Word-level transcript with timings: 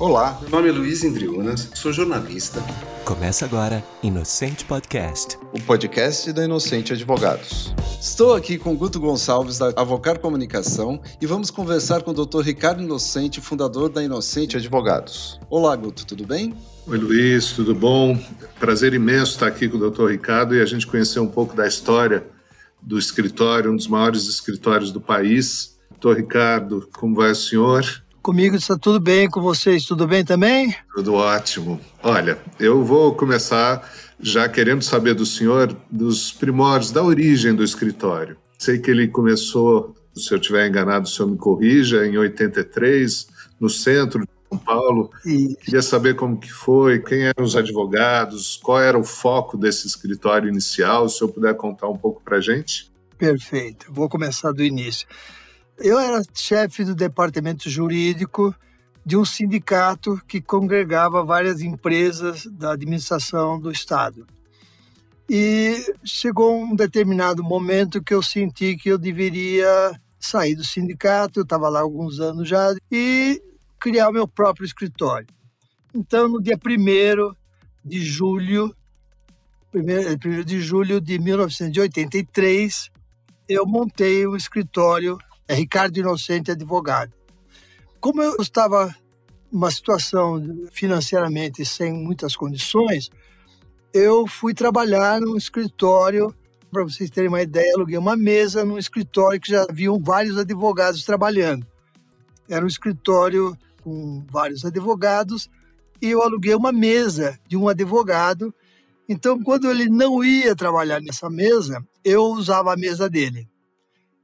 Olá, 0.00 0.36
meu 0.40 0.50
nome 0.50 0.68
é 0.68 0.72
Luiz 0.72 1.04
Indriunas, 1.04 1.70
sou 1.72 1.92
jornalista. 1.92 2.60
Começa 3.04 3.44
agora 3.44 3.82
Inocente 4.02 4.64
Podcast. 4.64 5.38
O 5.52 5.62
podcast 5.62 6.32
da 6.32 6.44
Inocente 6.44 6.92
Advogados. 6.92 7.72
Estou 8.00 8.34
aqui 8.34 8.58
com 8.58 8.74
Guto 8.74 8.98
Gonçalves 8.98 9.58
da 9.58 9.72
Avocar 9.76 10.18
Comunicação 10.18 11.00
e 11.20 11.26
vamos 11.26 11.48
conversar 11.48 12.02
com 12.02 12.10
o 12.10 12.26
Dr. 12.26 12.40
Ricardo 12.40 12.82
Inocente, 12.82 13.40
fundador 13.40 13.88
da 13.88 14.02
Inocente 14.02 14.56
Advogados. 14.56 15.38
Olá, 15.48 15.76
Guto, 15.76 16.04
tudo 16.04 16.26
bem? 16.26 16.54
Oi, 16.88 16.98
Luiz, 16.98 17.52
tudo 17.52 17.72
bom? 17.72 18.18
Prazer 18.58 18.94
imenso 18.94 19.32
estar 19.32 19.46
aqui 19.46 19.68
com 19.68 19.78
o 19.78 19.90
Dr. 19.90 20.06
Ricardo 20.08 20.56
e 20.56 20.60
a 20.60 20.66
gente 20.66 20.88
conhecer 20.88 21.20
um 21.20 21.28
pouco 21.28 21.54
da 21.54 21.68
história 21.68 22.26
do 22.82 22.98
escritório, 22.98 23.70
um 23.70 23.76
dos 23.76 23.86
maiores 23.86 24.26
escritórios 24.28 24.90
do 24.90 25.00
país. 25.00 25.78
Doutor 25.88 26.16
Ricardo, 26.16 26.88
como 26.92 27.14
vai 27.14 27.30
o 27.30 27.34
senhor? 27.34 28.03
Comigo 28.24 28.56
está 28.56 28.78
tudo 28.78 28.98
bem, 28.98 29.28
com 29.28 29.42
vocês 29.42 29.84
tudo 29.84 30.08
bem 30.08 30.24
também? 30.24 30.74
Tudo 30.94 31.12
ótimo. 31.12 31.78
Olha, 32.02 32.38
eu 32.58 32.82
vou 32.82 33.14
começar 33.14 33.86
já 34.18 34.48
querendo 34.48 34.80
saber 34.82 35.12
do 35.12 35.26
senhor 35.26 35.76
dos 35.90 36.32
primórdios, 36.32 36.90
da 36.90 37.02
origem 37.02 37.54
do 37.54 37.62
escritório. 37.62 38.38
Sei 38.58 38.78
que 38.78 38.90
ele 38.90 39.08
começou, 39.08 39.94
se 40.16 40.32
eu 40.32 40.38
estiver 40.38 40.66
enganado, 40.66 41.04
o 41.04 41.10
senhor 41.10 41.28
me 41.28 41.36
corrija, 41.36 42.06
em 42.06 42.16
83, 42.16 43.26
no 43.60 43.68
centro 43.68 44.20
de 44.20 44.28
São 44.48 44.56
Paulo. 44.56 45.10
E... 45.26 45.54
Queria 45.56 45.82
saber 45.82 46.16
como 46.16 46.38
que 46.38 46.50
foi, 46.50 47.00
quem 47.00 47.24
eram 47.24 47.44
os 47.44 47.54
advogados, 47.54 48.56
qual 48.56 48.80
era 48.80 48.98
o 48.98 49.04
foco 49.04 49.58
desse 49.58 49.86
escritório 49.86 50.48
inicial, 50.48 51.10
se 51.10 51.20
eu 51.20 51.28
puder 51.28 51.54
contar 51.58 51.90
um 51.90 51.98
pouco 51.98 52.22
para 52.24 52.38
a 52.38 52.40
gente. 52.40 52.90
Perfeito, 53.18 53.92
vou 53.92 54.08
começar 54.08 54.50
do 54.50 54.64
início. 54.64 55.06
Eu 55.78 55.98
era 55.98 56.22
chefe 56.32 56.84
do 56.84 56.94
departamento 56.94 57.68
jurídico 57.68 58.54
de 59.04 59.16
um 59.16 59.24
sindicato 59.24 60.20
que 60.26 60.40
congregava 60.40 61.24
várias 61.24 61.60
empresas 61.60 62.46
da 62.46 62.72
administração 62.72 63.60
do 63.60 63.70
Estado. 63.70 64.26
E 65.28 65.74
chegou 66.04 66.62
um 66.62 66.76
determinado 66.76 67.42
momento 67.42 68.02
que 68.02 68.14
eu 68.14 68.22
senti 68.22 68.76
que 68.76 68.88
eu 68.88 68.98
deveria 68.98 69.92
sair 70.18 70.54
do 70.54 70.64
sindicato, 70.64 71.40
eu 71.40 71.44
estava 71.44 71.68
lá 71.68 71.80
alguns 71.80 72.20
anos 72.20 72.48
já, 72.48 72.74
e 72.90 73.42
criar 73.78 74.08
o 74.08 74.12
meu 74.12 74.28
próprio 74.28 74.64
escritório. 74.64 75.26
Então, 75.94 76.28
no 76.28 76.42
dia 76.42 76.56
1 76.56 77.34
de 77.84 78.02
julho, 78.02 78.74
1 79.74 80.44
de 80.44 80.60
julho 80.60 81.00
de 81.00 81.18
1983, 81.18 82.90
eu 83.48 83.66
montei 83.66 84.26
um 84.26 84.36
escritório 84.36 85.18
é 85.46 85.54
Ricardo 85.54 85.98
Inocente 85.98 86.50
Advogado. 86.50 87.12
Como 88.00 88.22
eu 88.22 88.36
estava 88.40 88.94
numa 89.50 89.70
situação 89.70 90.42
financeiramente 90.72 91.64
sem 91.64 91.92
muitas 91.92 92.34
condições, 92.34 93.10
eu 93.92 94.26
fui 94.26 94.52
trabalhar 94.52 95.20
num 95.20 95.36
escritório, 95.36 96.34
para 96.72 96.82
vocês 96.82 97.08
terem 97.08 97.28
uma 97.28 97.42
ideia, 97.42 97.74
aluguei 97.74 97.96
uma 97.96 98.16
mesa 98.16 98.64
num 98.64 98.76
escritório 98.76 99.40
que 99.40 99.50
já 99.50 99.62
haviam 99.62 99.98
vários 100.02 100.36
advogados 100.36 101.04
trabalhando. 101.04 101.66
Era 102.48 102.64
um 102.64 102.68
escritório 102.68 103.56
com 103.82 104.24
vários 104.28 104.64
advogados 104.64 105.48
e 106.02 106.10
eu 106.10 106.22
aluguei 106.22 106.54
uma 106.54 106.72
mesa 106.72 107.38
de 107.46 107.56
um 107.56 107.68
advogado. 107.68 108.52
Então, 109.08 109.40
quando 109.42 109.70
ele 109.70 109.88
não 109.88 110.24
ia 110.24 110.56
trabalhar 110.56 111.00
nessa 111.00 111.30
mesa, 111.30 111.82
eu 112.02 112.24
usava 112.24 112.72
a 112.72 112.76
mesa 112.76 113.08
dele. 113.08 113.48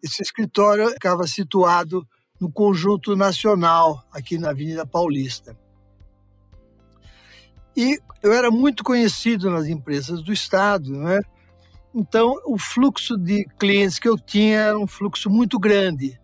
Esse 0.03 0.23
escritório 0.23 0.89
ficava 0.91 1.27
situado 1.27 2.06
no 2.41 2.51
Conjunto 2.51 3.15
Nacional, 3.15 4.03
aqui 4.11 4.39
na 4.39 4.51
Avenida 4.51 4.87
Paulista. 4.87 5.56
E 7.77 7.98
eu 8.23 8.33
era 8.33 8.51
muito 8.51 8.83
conhecido 8.83 9.50
nas 9.50 9.66
empresas 9.66 10.22
do 10.22 10.33
Estado, 10.33 10.91
né? 10.93 11.21
Então, 11.94 12.34
o 12.47 12.56
fluxo 12.56 13.16
de 13.19 13.44
clientes 13.59 13.99
que 13.99 14.09
eu 14.09 14.19
tinha 14.19 14.59
era 14.59 14.78
um 14.78 14.87
fluxo 14.87 15.28
muito 15.28 15.59
grande 15.59 16.19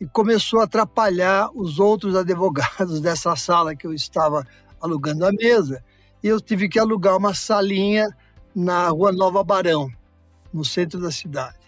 e 0.00 0.06
começou 0.06 0.60
a 0.60 0.64
atrapalhar 0.64 1.48
os 1.54 1.78
outros 1.78 2.16
advogados 2.16 3.00
dessa 3.02 3.36
sala 3.36 3.76
que 3.76 3.86
eu 3.86 3.94
estava 3.94 4.44
alugando 4.80 5.24
a 5.24 5.32
mesa. 5.32 5.82
E 6.22 6.26
eu 6.26 6.40
tive 6.40 6.68
que 6.68 6.78
alugar 6.78 7.16
uma 7.16 7.34
salinha 7.34 8.08
na 8.54 8.88
Rua 8.88 9.12
Nova 9.12 9.44
Barão, 9.44 9.88
no 10.52 10.64
centro 10.64 11.00
da 11.00 11.10
cidade 11.10 11.65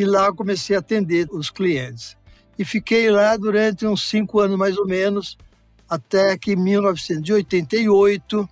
e 0.00 0.04
lá 0.06 0.32
comecei 0.32 0.74
a 0.74 0.78
atender 0.78 1.28
os 1.30 1.50
clientes. 1.50 2.16
E 2.58 2.64
fiquei 2.64 3.10
lá 3.10 3.36
durante 3.36 3.86
uns 3.86 4.08
cinco 4.08 4.40
anos 4.40 4.56
mais 4.56 4.78
ou 4.78 4.86
menos, 4.86 5.36
até 5.86 6.38
que 6.38 6.52
em 6.52 6.56
1988, 6.56 8.48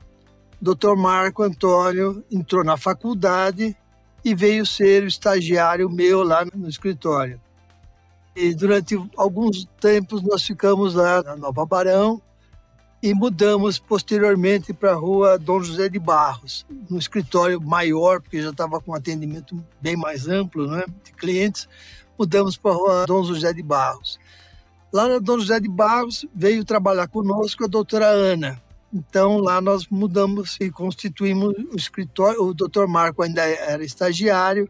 Dr. 0.60 0.94
Marco 0.94 1.42
Antônio 1.42 2.22
entrou 2.30 2.62
na 2.62 2.76
faculdade 2.76 3.74
e 4.22 4.34
veio 4.34 4.66
ser 4.66 5.04
o 5.04 5.06
estagiário 5.06 5.88
meu 5.88 6.22
lá 6.22 6.44
no 6.54 6.68
escritório. 6.68 7.40
E 8.36 8.54
durante 8.54 8.94
alguns 9.16 9.64
tempos 9.80 10.20
nós 10.20 10.44
ficamos 10.44 10.92
lá 10.92 11.22
na 11.22 11.34
Nova 11.34 11.64
Barão, 11.64 12.20
e 13.02 13.14
mudamos 13.14 13.78
posteriormente 13.78 14.72
para 14.72 14.92
a 14.92 14.96
rua 14.96 15.38
Dom 15.38 15.62
José 15.62 15.88
de 15.88 15.98
Barros, 15.98 16.66
no 16.90 16.98
escritório 16.98 17.60
maior, 17.60 18.20
porque 18.20 18.42
já 18.42 18.50
estava 18.50 18.80
com 18.80 18.90
um 18.90 18.94
atendimento 18.94 19.62
bem 19.80 19.96
mais 19.96 20.26
amplo 20.26 20.66
né, 20.66 20.84
de 21.04 21.12
clientes, 21.12 21.68
mudamos 22.18 22.56
para 22.56 22.72
a 22.72 22.74
rua 22.74 23.06
Dom 23.06 23.22
José 23.22 23.52
de 23.52 23.62
Barros. 23.62 24.18
Lá 24.92 25.06
na 25.06 25.18
Dom 25.18 25.38
José 25.38 25.60
de 25.60 25.68
Barros 25.68 26.26
veio 26.34 26.64
trabalhar 26.64 27.06
conosco 27.08 27.64
a 27.64 27.68
doutora 27.68 28.06
Ana. 28.06 28.60
Então 28.92 29.36
lá 29.36 29.60
nós 29.60 29.86
mudamos 29.88 30.56
e 30.60 30.70
constituímos 30.70 31.54
o 31.72 31.76
escritório, 31.76 32.42
o 32.42 32.54
doutor 32.54 32.88
Marco 32.88 33.22
ainda 33.22 33.42
era 33.42 33.84
estagiário, 33.84 34.68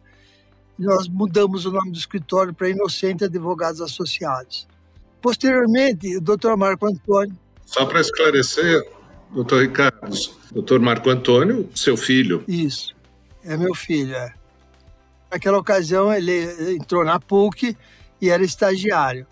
nós 0.79 1.09
mudamos 1.09 1.65
o 1.65 1.73
nome 1.73 1.93
do 1.93 1.99
escritório 1.99 2.53
para 2.53 2.69
Inocente 2.69 3.25
Advogados 3.25 3.81
Associados. 3.81 4.69
Posteriormente, 5.21 6.17
o 6.17 6.21
doutor 6.21 6.57
Marco 6.57 6.87
Antônio 6.87 7.37
só 7.69 7.85
para 7.85 8.01
esclarecer, 8.01 8.83
doutor 9.31 9.61
Ricardo, 9.61 10.09
doutor 10.51 10.81
Marco 10.81 11.11
Antônio, 11.11 11.69
seu 11.75 11.99
filho. 11.99 12.43
Isso, 12.49 12.97
é 13.45 13.59
meu 13.59 13.75
filho. 13.75 14.15
É. 14.15 14.33
Naquela 15.31 15.59
ocasião, 15.59 16.11
ele 16.11 16.75
entrou 16.75 17.05
na 17.05 17.21
PUC 17.21 17.77
e 18.23 18.31
era 18.31 18.43
estagiário. 18.43 19.27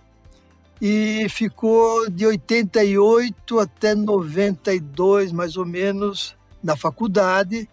E 0.83 1.27
ficou 1.31 2.11
de 2.11 2.27
88 2.27 3.59
até 3.59 3.95
92, 3.95 5.33
mais 5.33 5.57
ou 5.57 5.65
menos, 5.65 6.37
na 6.63 6.77
faculdade. 6.77 7.67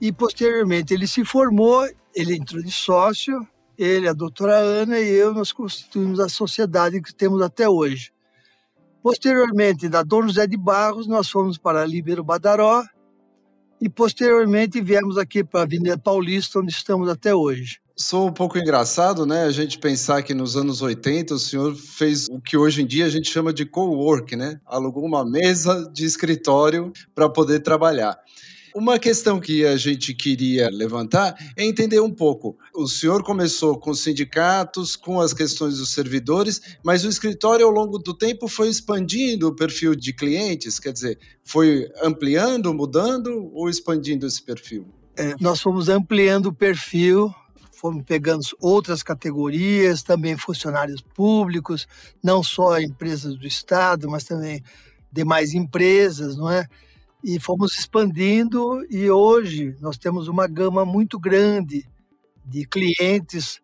E 0.00 0.10
posteriormente 0.10 0.92
ele 0.92 1.06
se 1.06 1.24
formou, 1.24 1.88
ele 2.12 2.34
entrou 2.34 2.60
de 2.60 2.72
sócio, 2.72 3.46
ele, 3.78 4.08
a 4.08 4.12
doutora 4.12 4.56
Ana 4.56 4.98
e 4.98 5.08
eu, 5.08 5.32
nós 5.32 5.52
constituímos 5.52 6.18
a 6.18 6.28
sociedade 6.28 7.00
que 7.00 7.14
temos 7.14 7.40
até 7.40 7.68
hoje. 7.68 8.10
Posteriormente, 9.02 9.88
da 9.88 10.02
Dom 10.02 10.22
José 10.22 10.46
de 10.46 10.56
Barros, 10.56 11.06
nós 11.06 11.30
fomos 11.30 11.56
para 11.56 11.84
Libero 11.84 12.24
Badaró 12.24 12.84
e 13.80 13.88
posteriormente 13.88 14.80
viemos 14.80 15.16
aqui 15.16 15.44
para 15.44 15.60
a 15.60 15.62
Avenida 15.62 15.96
Paulista, 15.96 16.58
onde 16.58 16.72
estamos 16.72 17.08
até 17.08 17.34
hoje. 17.34 17.78
Sou 17.96 18.28
um 18.28 18.32
pouco 18.32 18.58
engraçado, 18.58 19.26
né? 19.26 19.42
A 19.42 19.50
gente 19.50 19.78
pensar 19.78 20.22
que 20.22 20.32
nos 20.32 20.56
anos 20.56 20.82
80 20.82 21.34
o 21.34 21.38
senhor 21.38 21.74
fez 21.74 22.28
o 22.28 22.40
que 22.40 22.56
hoje 22.56 22.82
em 22.82 22.86
dia 22.86 23.06
a 23.06 23.08
gente 23.08 23.28
chama 23.28 23.52
de 23.52 23.66
co-work, 23.66 24.36
né? 24.36 24.60
Alugou 24.64 25.04
uma 25.04 25.24
mesa 25.24 25.88
de 25.92 26.04
escritório 26.04 26.92
para 27.12 27.28
poder 27.28 27.60
trabalhar. 27.60 28.16
Uma 28.78 28.96
questão 28.96 29.40
que 29.40 29.66
a 29.66 29.76
gente 29.76 30.14
queria 30.14 30.70
levantar 30.70 31.34
é 31.56 31.64
entender 31.64 31.98
um 31.98 32.14
pouco. 32.14 32.56
O 32.72 32.86
senhor 32.86 33.24
começou 33.24 33.76
com 33.76 33.92
sindicatos, 33.92 34.94
com 34.94 35.20
as 35.20 35.32
questões 35.32 35.78
dos 35.78 35.90
servidores, 35.90 36.78
mas 36.84 37.04
o 37.04 37.08
escritório, 37.08 37.66
ao 37.66 37.72
longo 37.72 37.98
do 37.98 38.14
tempo, 38.14 38.46
foi 38.46 38.68
expandindo 38.68 39.48
o 39.48 39.52
perfil 39.56 39.96
de 39.96 40.12
clientes? 40.12 40.78
Quer 40.78 40.92
dizer, 40.92 41.18
foi 41.42 41.90
ampliando, 42.04 42.72
mudando 42.72 43.50
ou 43.52 43.68
expandindo 43.68 44.24
esse 44.24 44.40
perfil? 44.40 44.86
É, 45.16 45.34
nós 45.40 45.60
fomos 45.60 45.88
ampliando 45.88 46.46
o 46.46 46.54
perfil, 46.54 47.34
fomos 47.72 48.04
pegando 48.06 48.44
outras 48.60 49.02
categorias, 49.02 50.04
também 50.04 50.36
funcionários 50.36 51.00
públicos, 51.00 51.88
não 52.22 52.44
só 52.44 52.78
empresas 52.78 53.36
do 53.36 53.44
Estado, 53.44 54.08
mas 54.08 54.22
também 54.22 54.62
demais 55.10 55.52
empresas, 55.52 56.36
não 56.36 56.48
é? 56.48 56.68
E 57.22 57.40
fomos 57.40 57.78
expandindo 57.78 58.84
e 58.90 59.10
hoje 59.10 59.76
nós 59.80 59.96
temos 59.96 60.28
uma 60.28 60.46
gama 60.46 60.84
muito 60.84 61.18
grande 61.18 61.84
de 62.44 62.66
clientes, 62.66 63.60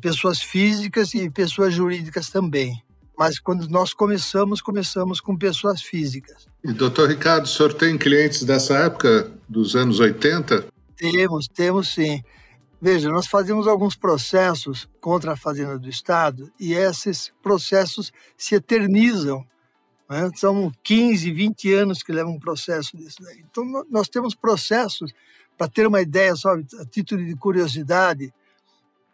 pessoas 0.00 0.40
físicas 0.40 1.14
e 1.14 1.28
pessoas 1.30 1.74
jurídicas 1.74 2.28
também. 2.28 2.82
Mas 3.18 3.38
quando 3.38 3.68
nós 3.68 3.92
começamos, 3.92 4.60
começamos 4.60 5.20
com 5.20 5.36
pessoas 5.36 5.82
físicas. 5.82 6.46
E 6.64 6.72
doutor 6.72 7.08
Ricardo, 7.08 7.44
o 7.44 7.48
senhor 7.48 7.74
tem 7.74 7.98
clientes 7.98 8.44
dessa 8.44 8.74
época, 8.78 9.30
dos 9.48 9.74
anos 9.74 10.00
80? 10.00 10.66
Temos, 10.96 11.48
temos 11.48 11.88
sim. 11.88 12.22
Veja, 12.80 13.08
nós 13.10 13.26
fazemos 13.26 13.68
alguns 13.68 13.94
processos 13.94 14.88
contra 15.00 15.32
a 15.32 15.36
Fazenda 15.36 15.78
do 15.78 15.88
Estado 15.88 16.50
e 16.58 16.72
esses 16.72 17.32
processos 17.42 18.12
se 18.36 18.56
eternizam 18.56 19.44
Né? 20.12 20.30
São 20.34 20.70
15, 20.82 21.32
20 21.32 21.72
anos 21.72 22.02
que 22.02 22.12
leva 22.12 22.28
um 22.28 22.38
processo 22.38 22.94
desse 22.94 23.22
daí. 23.22 23.42
Então, 23.50 23.64
nós 23.90 24.10
temos 24.10 24.34
processos, 24.34 25.10
para 25.56 25.68
ter 25.68 25.86
uma 25.86 26.02
ideia, 26.02 26.36
só 26.36 26.50
a 26.52 26.84
título 26.84 27.24
de 27.24 27.34
curiosidade, 27.34 28.30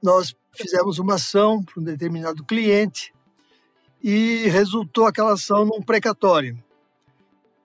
nós 0.03 0.35
fizemos 0.53 0.99
uma 0.99 1.15
ação 1.15 1.63
para 1.63 1.81
um 1.81 1.85
determinado 1.85 2.45
cliente 2.45 3.15
e 4.03 4.49
resultou 4.49 5.07
aquela 5.07 5.35
ação 5.35 5.65
num 5.65 5.81
precatório. 5.81 6.61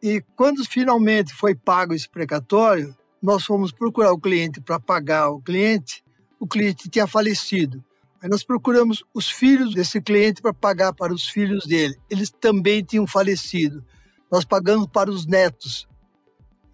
E 0.02 0.24
quando 0.36 0.64
finalmente 0.64 1.34
foi 1.34 1.56
pago 1.56 1.96
esse 1.96 2.08
precatório, 2.08 2.96
nós 3.20 3.46
fomos 3.46 3.72
procurar 3.72 4.12
o 4.12 4.20
cliente 4.20 4.62
para 4.62 4.80
pagar 4.80 5.30
o 5.30 5.42
cliente, 5.42 6.04
o 6.40 6.46
cliente 6.46 6.88
tinha 6.88 7.08
falecido. 7.08 7.84
Aí 8.24 8.30
nós 8.30 8.42
procuramos 8.42 9.04
os 9.14 9.30
filhos 9.30 9.76
desse 9.76 10.02
cliente 10.02 10.42
para 10.42 10.54
pagar 10.54 10.94
para 10.94 11.14
os 11.14 11.28
filhos 11.28 11.66
dele. 11.66 11.94
Eles 12.10 12.30
também 12.30 12.82
tinham 12.82 13.06
falecido. 13.06 13.84
Nós 14.32 14.46
pagamos 14.46 14.88
para 14.88 15.12
os 15.12 15.26
netos. 15.26 15.86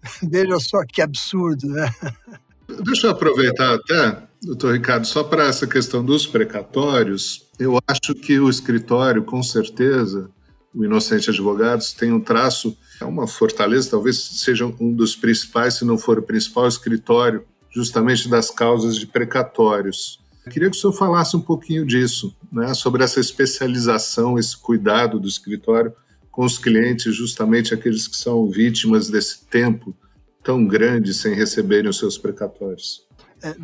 Veja 0.22 0.60
só 0.60 0.84
que 0.84 1.02
absurdo, 1.02 1.66
né? 1.66 1.92
Deixa 2.84 3.08
eu 3.08 3.10
aproveitar 3.10 3.74
até, 3.74 4.22
doutor 4.40 4.74
Ricardo, 4.74 5.04
só 5.04 5.24
para 5.24 5.48
essa 5.48 5.66
questão 5.66 6.04
dos 6.04 6.24
precatórios. 6.24 7.48
Eu 7.58 7.80
acho 7.84 8.14
que 8.14 8.38
o 8.38 8.48
escritório, 8.48 9.24
com 9.24 9.42
certeza, 9.42 10.30
o 10.72 10.84
Inocente 10.84 11.30
Advogados, 11.30 11.92
tem 11.92 12.12
um 12.12 12.20
traço 12.20 12.78
é 13.00 13.04
uma 13.04 13.26
fortaleza, 13.26 13.90
talvez 13.90 14.18
seja 14.18 14.66
um 14.78 14.92
dos 14.92 15.16
principais, 15.16 15.74
se 15.74 15.84
não 15.84 15.98
for 15.98 16.18
o 16.18 16.22
principal 16.22 16.68
escritório, 16.68 17.44
justamente 17.70 18.28
das 18.28 18.50
causas 18.50 18.96
de 18.96 19.06
precatórios. 19.06 20.20
Queria 20.50 20.70
que 20.70 20.76
o 20.76 20.80
senhor 20.80 20.92
falasse 20.92 21.36
um 21.36 21.40
pouquinho 21.40 21.86
disso, 21.86 22.36
né, 22.50 22.74
sobre 22.74 23.02
essa 23.04 23.20
especialização, 23.20 24.38
esse 24.38 24.56
cuidado 24.56 25.20
do 25.20 25.28
escritório 25.28 25.92
com 26.30 26.44
os 26.44 26.58
clientes, 26.58 27.14
justamente 27.14 27.72
aqueles 27.72 28.06
que 28.06 28.16
são 28.16 28.48
vítimas 28.48 29.08
desse 29.08 29.44
tempo 29.46 29.96
tão 30.42 30.66
grande 30.66 31.14
sem 31.14 31.34
receberem 31.34 31.88
os 31.88 31.98
seus 31.98 32.18
precatórios. 32.18 33.06
É, 33.42 33.54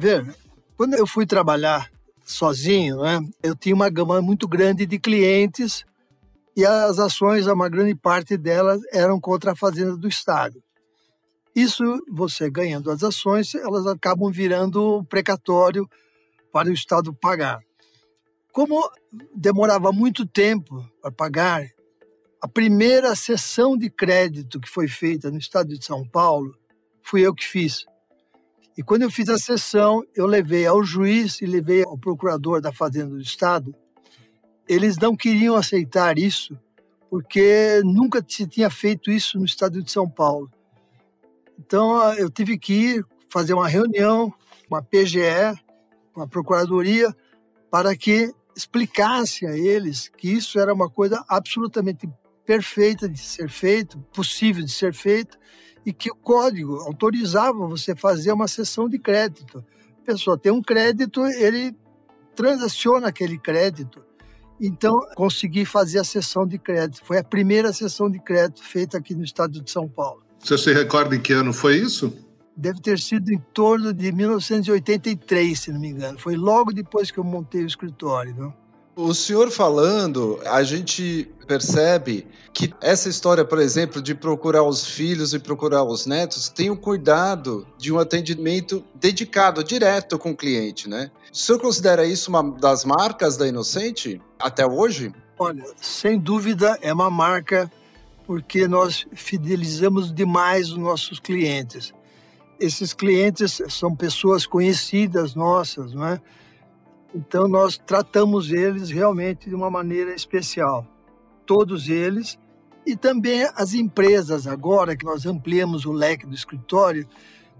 quando 0.77 0.95
eu 0.95 1.07
fui 1.07 1.27
trabalhar 1.27 1.91
sozinho, 2.25 3.03
né, 3.03 3.21
eu 3.43 3.55
tinha 3.55 3.75
uma 3.75 3.89
gama 3.89 4.21
muito 4.21 4.47
grande 4.47 4.87
de 4.87 4.99
clientes 4.99 5.85
e 6.57 6.65
as 6.65 6.99
ações, 6.99 7.47
uma 7.47 7.69
grande 7.69 7.95
parte 7.95 8.37
delas 8.37 8.81
eram 8.93 9.21
contra 9.21 9.53
a 9.53 9.57
fazenda 9.57 9.97
do 9.97 10.09
Estado. 10.09 10.63
Isso, 11.55 11.83
você 12.11 12.51
ganhando 12.51 12.91
as 12.91 13.03
ações, 13.03 13.55
elas 13.55 13.87
acabam 13.87 14.31
virando 14.31 15.03
precatório 15.09 15.89
para 16.57 16.71
o 16.71 16.73
Estado 16.73 17.13
pagar. 17.13 17.61
Como 18.51 18.91
demorava 19.35 19.93
muito 19.93 20.25
tempo 20.25 20.89
para 21.03 21.11
pagar, 21.11 21.67
a 22.41 22.49
primeira 22.49 23.15
sessão 23.15 23.77
de 23.77 23.91
crédito 23.91 24.59
que 24.59 24.69
foi 24.69 24.89
feita 24.89 25.31
no 25.31 25.37
Estado 25.37 25.77
de 25.77 25.85
São 25.85 26.09
Paulo 26.09 26.57
fui 27.03 27.27
eu 27.27 27.35
que 27.35 27.45
fiz. 27.45 27.85
E 28.79 28.83
quando 28.83 29.03
eu 29.03 29.11
fiz 29.11 29.29
a 29.29 29.37
sessão, 29.37 30.03
eu 30.15 30.25
levei 30.27 30.67
ao 30.67 30.83
juiz 30.83 31.43
e 31.43 31.47
levei 31.47 31.85
ao 31.85 31.99
procurador 31.99 32.63
da 32.63 32.73
Fazenda 32.73 33.11
do 33.11 33.21
Estado 33.21 33.75
eles 34.69 34.97
não 34.99 35.17
queriam 35.17 35.55
aceitar 35.55 36.19
isso, 36.19 36.59
porque 37.09 37.81
nunca 37.85 38.25
se 38.27 38.47
tinha 38.47 38.69
feito 38.69 39.11
isso 39.11 39.39
no 39.39 39.45
estado 39.45 39.83
de 39.83 39.91
São 39.91 40.09
Paulo. 40.09 40.51
Então, 41.59 42.13
eu 42.15 42.29
tive 42.29 42.59
que 42.59 42.73
ir 42.73 43.05
fazer 43.31 43.55
uma 43.55 43.69
reunião 43.69 44.33
com 44.69 44.77
a 44.77 44.83
PGE, 44.83 45.55
com 46.17 46.23
a 46.23 46.27
Procuradoria, 46.27 47.15
para 47.71 47.95
que 47.95 48.33
explicasse 48.57 49.47
a 49.47 49.55
eles 49.55 50.09
que 50.09 50.33
isso 50.33 50.59
era 50.59 50.73
uma 50.73 50.89
coisa 50.89 51.23
absolutamente 51.29 52.09
perfeita 52.47 53.07
de 53.07 53.19
ser 53.19 53.51
feito, 53.51 53.99
possível 54.15 54.65
de 54.65 54.73
ser 54.73 54.95
feito, 54.95 55.37
e 55.85 55.93
que 55.93 56.11
o 56.11 56.17
código 56.17 56.77
autorizava 56.87 57.67
você 57.67 57.95
fazer 57.95 58.33
uma 58.33 58.49
sessão 58.49 58.89
de 58.89 58.99
crédito. 58.99 59.63
A 60.03 60.07
pessoa 60.07 60.39
tem 60.39 60.51
um 60.51 60.63
crédito, 60.63 61.27
ele 61.27 61.77
transaciona 62.35 63.09
aquele 63.09 63.39
crédito 63.39 64.03
então, 64.61 65.01
consegui 65.15 65.65
fazer 65.65 65.99
a 65.99 66.05
sessão 66.05 66.47
de 66.47 66.59
crédito. 66.59 67.05
Foi 67.05 67.19
a 67.19 67.25
primeira 67.25 67.73
sessão 67.73 68.11
de 68.11 68.19
crédito 68.19 68.63
feita 68.63 68.97
aqui 68.97 69.15
no 69.15 69.23
estado 69.23 69.61
de 69.61 69.71
São 69.71 69.87
Paulo. 69.87 70.23
Você 70.39 70.57
se 70.57 70.73
recorda 70.73 71.15
em 71.15 71.21
que 71.21 71.33
ano 71.33 71.53
foi 71.53 71.77
isso? 71.77 72.13
Deve 72.57 72.81
ter 72.81 72.99
sido 72.99 73.31
em 73.31 73.39
torno 73.53 73.93
de 73.93 74.11
1983, 74.11 75.59
se 75.59 75.71
não 75.71 75.79
me 75.79 75.89
engano. 75.89 76.19
Foi 76.19 76.37
logo 76.37 76.73
depois 76.73 77.11
que 77.11 77.19
eu 77.19 77.25
montei 77.25 77.63
o 77.63 77.67
escritório. 77.67 78.35
Viu? 78.35 78.55
O 78.97 79.13
senhor 79.13 79.51
falando, 79.51 80.41
a 80.47 80.63
gente 80.63 81.31
percebe 81.47 82.27
que 82.51 82.73
essa 82.81 83.11
história, 83.11 83.45
por 83.45 83.59
exemplo, 83.59 84.01
de 84.01 84.15
procurar 84.15 84.63
os 84.63 84.87
filhos 84.87 85.35
e 85.35 85.39
procurar 85.39 85.85
os 85.85 86.07
netos, 86.07 86.49
tem 86.49 86.71
o 86.71 86.77
cuidado 86.79 87.67
de 87.77 87.93
um 87.93 87.99
atendimento 87.99 88.83
dedicado, 88.95 89.63
direto 89.63 90.19
com 90.19 90.31
o 90.31 90.37
cliente, 90.37 90.89
né? 90.89 91.11
O 91.31 91.37
senhor 91.37 91.61
considera 91.61 92.07
isso 92.07 92.31
uma 92.31 92.43
das 92.59 92.87
marcas 92.87 93.37
da 93.37 93.47
Inocente 93.47 94.19
até 94.39 94.67
hoje? 94.67 95.13
Olha, 95.39 95.65
sem 95.77 96.19
dúvida 96.19 96.79
é 96.81 96.91
uma 96.91 97.11
marca 97.11 97.71
porque 98.27 98.67
nós 98.67 99.07
fidelizamos 99.13 100.11
demais 100.11 100.71
os 100.71 100.79
nossos 100.79 101.21
clientes. 101.21 101.93
Esses 102.59 102.93
clientes 102.93 103.61
são 103.69 103.95
pessoas 103.95 104.47
conhecidas 104.47 105.35
nossas, 105.35 105.93
não 105.93 106.07
é? 106.07 106.21
Então, 107.15 107.49
nós 107.49 107.79
tratamos 107.79 108.51
eles 108.51 108.91
realmente 108.91 109.49
de 109.49 109.55
uma 109.55 109.71
maneira 109.71 110.15
especial. 110.15 110.87
Todos 111.47 111.89
eles. 111.89 112.39
E 112.87 112.97
também 112.97 113.49
as 113.57 113.75
empresas, 113.75 114.47
agora 114.47 114.97
que 114.97 115.05
nós 115.05 115.27
ampliamos 115.27 115.87
o 115.87 115.93
leque 115.93 116.27
do 116.27 116.35
escritório, 116.35 117.07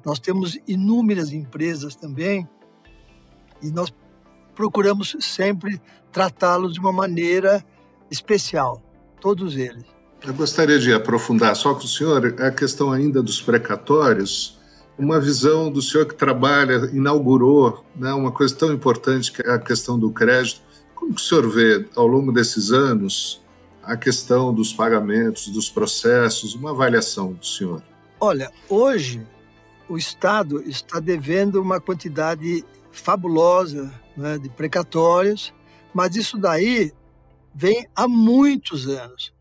nós 0.05 0.19
temos 0.19 0.59
inúmeras 0.69 1.33
empresas 1.33 1.95
também. 1.95 2.49
E 3.63 3.71
nós 3.71 3.93
procuramos 4.55 5.17
sempre 5.21 5.81
tratá-los 6.13 6.75
de 6.75 6.81
uma 6.81 6.93
maneira 6.93 7.65
especial, 8.11 8.83
todos 9.21 9.57
eles. 9.57 9.85
Eu 10.25 10.35
gostaria 10.35 10.79
de 10.79 10.93
aprofundar 10.93 11.55
só 11.55 11.75
com 11.75 11.85
o 11.85 11.89
senhor 11.89 12.41
a 12.41 12.51
questão 12.51 12.91
ainda 12.91 13.23
dos 13.23 13.41
precatórios 13.41 14.59
uma 14.99 15.21
visão 15.21 15.71
do 15.71 15.83
senhor 15.83 16.07
que 16.07 16.15
trabalha, 16.15 16.91
inaugurou 16.93 17.85
né, 17.95 18.13
uma 18.13 18.33
coisa 18.33 18.55
tão 18.55 18.73
importante 18.73 19.31
que 19.31 19.43
é 19.43 19.53
a 19.53 19.59
questão 19.59 19.99
do 19.99 20.11
crédito. 20.11 20.63
Como 20.95 21.15
que 21.15 21.21
o 21.21 21.25
senhor 21.25 21.49
vê, 21.49 21.87
ao 21.95 22.07
longo 22.07 22.33
desses 22.33 22.73
anos, 22.73 23.43
a 23.83 23.97
questão 23.97 24.53
dos 24.53 24.73
pagamentos, 24.73 25.49
dos 25.49 25.69
processos, 25.69 26.55
uma 26.55 26.71
avaliação 26.71 27.33
do 27.35 27.47
senhor? 27.47 27.83
Olha, 28.19 28.51
hoje 28.69 29.27
o 29.89 29.97
Estado 29.97 30.63
está 30.63 30.99
devendo 30.99 31.61
uma 31.61 31.81
quantidade 31.81 32.65
fabulosa 32.91 33.93
né, 34.17 34.39
de 34.39 34.49
precatórios, 34.49 35.53
mas 35.93 36.17
isso 36.17 36.39
daí 36.39 36.93
vem 37.55 37.87
há 37.95 38.09
muitos 38.09 38.89
anos. 38.89 39.33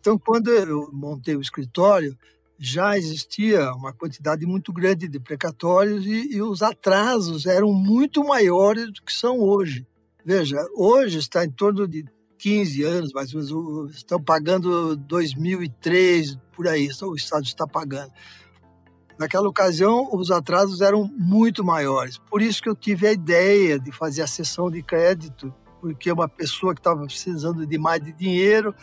Então, 0.00 0.18
quando 0.18 0.50
eu 0.50 0.88
montei 0.92 1.36
o 1.36 1.40
escritório, 1.40 2.16
já 2.58 2.96
existia 2.96 3.72
uma 3.72 3.92
quantidade 3.92 4.46
muito 4.46 4.72
grande 4.72 5.08
de 5.08 5.20
precatórios 5.20 6.06
e, 6.06 6.36
e, 6.36 6.42
os 6.42 6.62
atrasos 6.62 7.46
eram 7.46 7.72
muito 7.72 8.24
maiores 8.24 8.86
do 8.92 9.02
que 9.02 9.12
são 9.12 9.38
hoje. 9.40 9.86
Veja, 10.24 10.56
hoje 10.74 11.18
está 11.18 11.44
em 11.44 11.50
torno 11.50 11.86
de 11.86 12.04
15 12.38 12.82
anos, 12.82 13.12
mais 13.12 13.34
ou 13.34 13.42
menos, 13.62 13.96
estão 13.96 14.22
pagando 14.22 14.96
2003, 14.96 16.38
por 16.52 16.66
aí, 16.66 16.88
o 17.02 17.14
Estado 17.14 17.44
está 17.44 17.66
pagando. 17.66 18.12
Naquela 19.18 19.48
ocasião, 19.48 20.08
os 20.12 20.30
atrasos 20.30 20.80
eram 20.80 21.10
muito 21.16 21.64
maiores. 21.64 22.18
Por 22.18 22.42
isso 22.42 22.62
que 22.62 22.68
eu 22.68 22.74
tive 22.74 23.06
a 23.06 23.12
ideia 23.12 23.78
de 23.78 23.90
fazer 23.90 24.22
a 24.22 24.26
sessão 24.26 24.70
de 24.70 24.82
crédito, 24.82 25.54
porque 25.80 26.10
uma 26.12 26.28
pessoa 26.28 26.74
que 26.74 26.80
estava 26.80 27.04
precisando 27.06 27.66
de 27.66 27.78
mais 27.78 28.02
de 28.02 28.12
dinheiro 28.12 28.74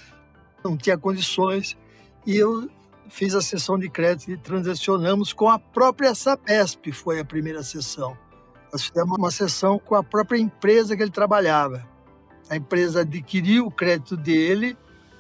não 0.64 0.78
tinha 0.78 0.98
condições, 0.98 1.78
e 2.26 2.36
eu 2.36 2.70
fiz 3.10 3.36
a 3.36 3.42
sessão 3.42 3.78
de 3.78 3.90
crédito 3.90 4.32
e 4.32 4.38
transacionamos 4.38 5.34
com 5.34 5.50
a 5.50 5.60
própria 5.60 6.16
Sabesp, 6.16 6.92
foi 6.92 7.20
a 7.20 7.26
primeira 7.26 7.64
sessão. 7.64 8.18
Nós 8.72 8.84
fizemos 8.84 9.18
uma 9.18 9.32
sessão 9.32 9.78
com 9.78 9.96
a 9.96 10.04
própria 10.04 10.40
empresa 10.40 10.96
que 10.96 11.04
ele 11.04 11.12
trabalhava. 11.12 11.88
A 12.50 12.56
empresa 12.56 13.02
adquiriu 13.02 13.68
o 13.68 13.72
crédito 13.72 14.18
dele, 14.18 14.78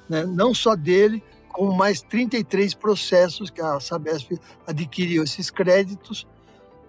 né, 0.10 0.26
não 0.26 0.54
só 0.54 0.76
dele, 0.76 1.24
como 1.50 1.72
mais 1.72 2.02
33 2.02 2.74
processos 2.74 3.50
que 3.50 3.62
a 3.62 3.80
Sabesp 3.80 4.40
adquiriu 4.66 5.24
esses 5.24 5.52
créditos 5.52 6.28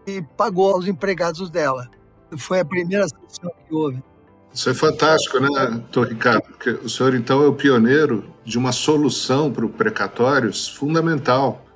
e 0.06 0.22
pagou 0.22 0.72
aos 0.72 0.86
empregados 0.86 1.50
dela. 1.50 1.90
Foi 2.36 2.60
a 2.60 2.64
primeira 2.64 3.06
sessão 3.06 3.52
que 3.68 3.74
houve. 3.74 4.02
Isso 4.54 4.70
é 4.70 4.74
fantástico, 4.74 5.40
né, 5.40 5.48
doutor 5.70 6.08
Ricardo? 6.08 6.42
Porque 6.42 6.70
o 6.70 6.88
senhor, 6.88 7.14
então, 7.14 7.42
é 7.42 7.46
o 7.48 7.54
pioneiro 7.54 8.24
de 8.44 8.56
uma 8.56 8.70
solução 8.70 9.52
para 9.52 9.66
o 9.66 9.68
precatórios 9.68 10.68
fundamental, 10.68 11.66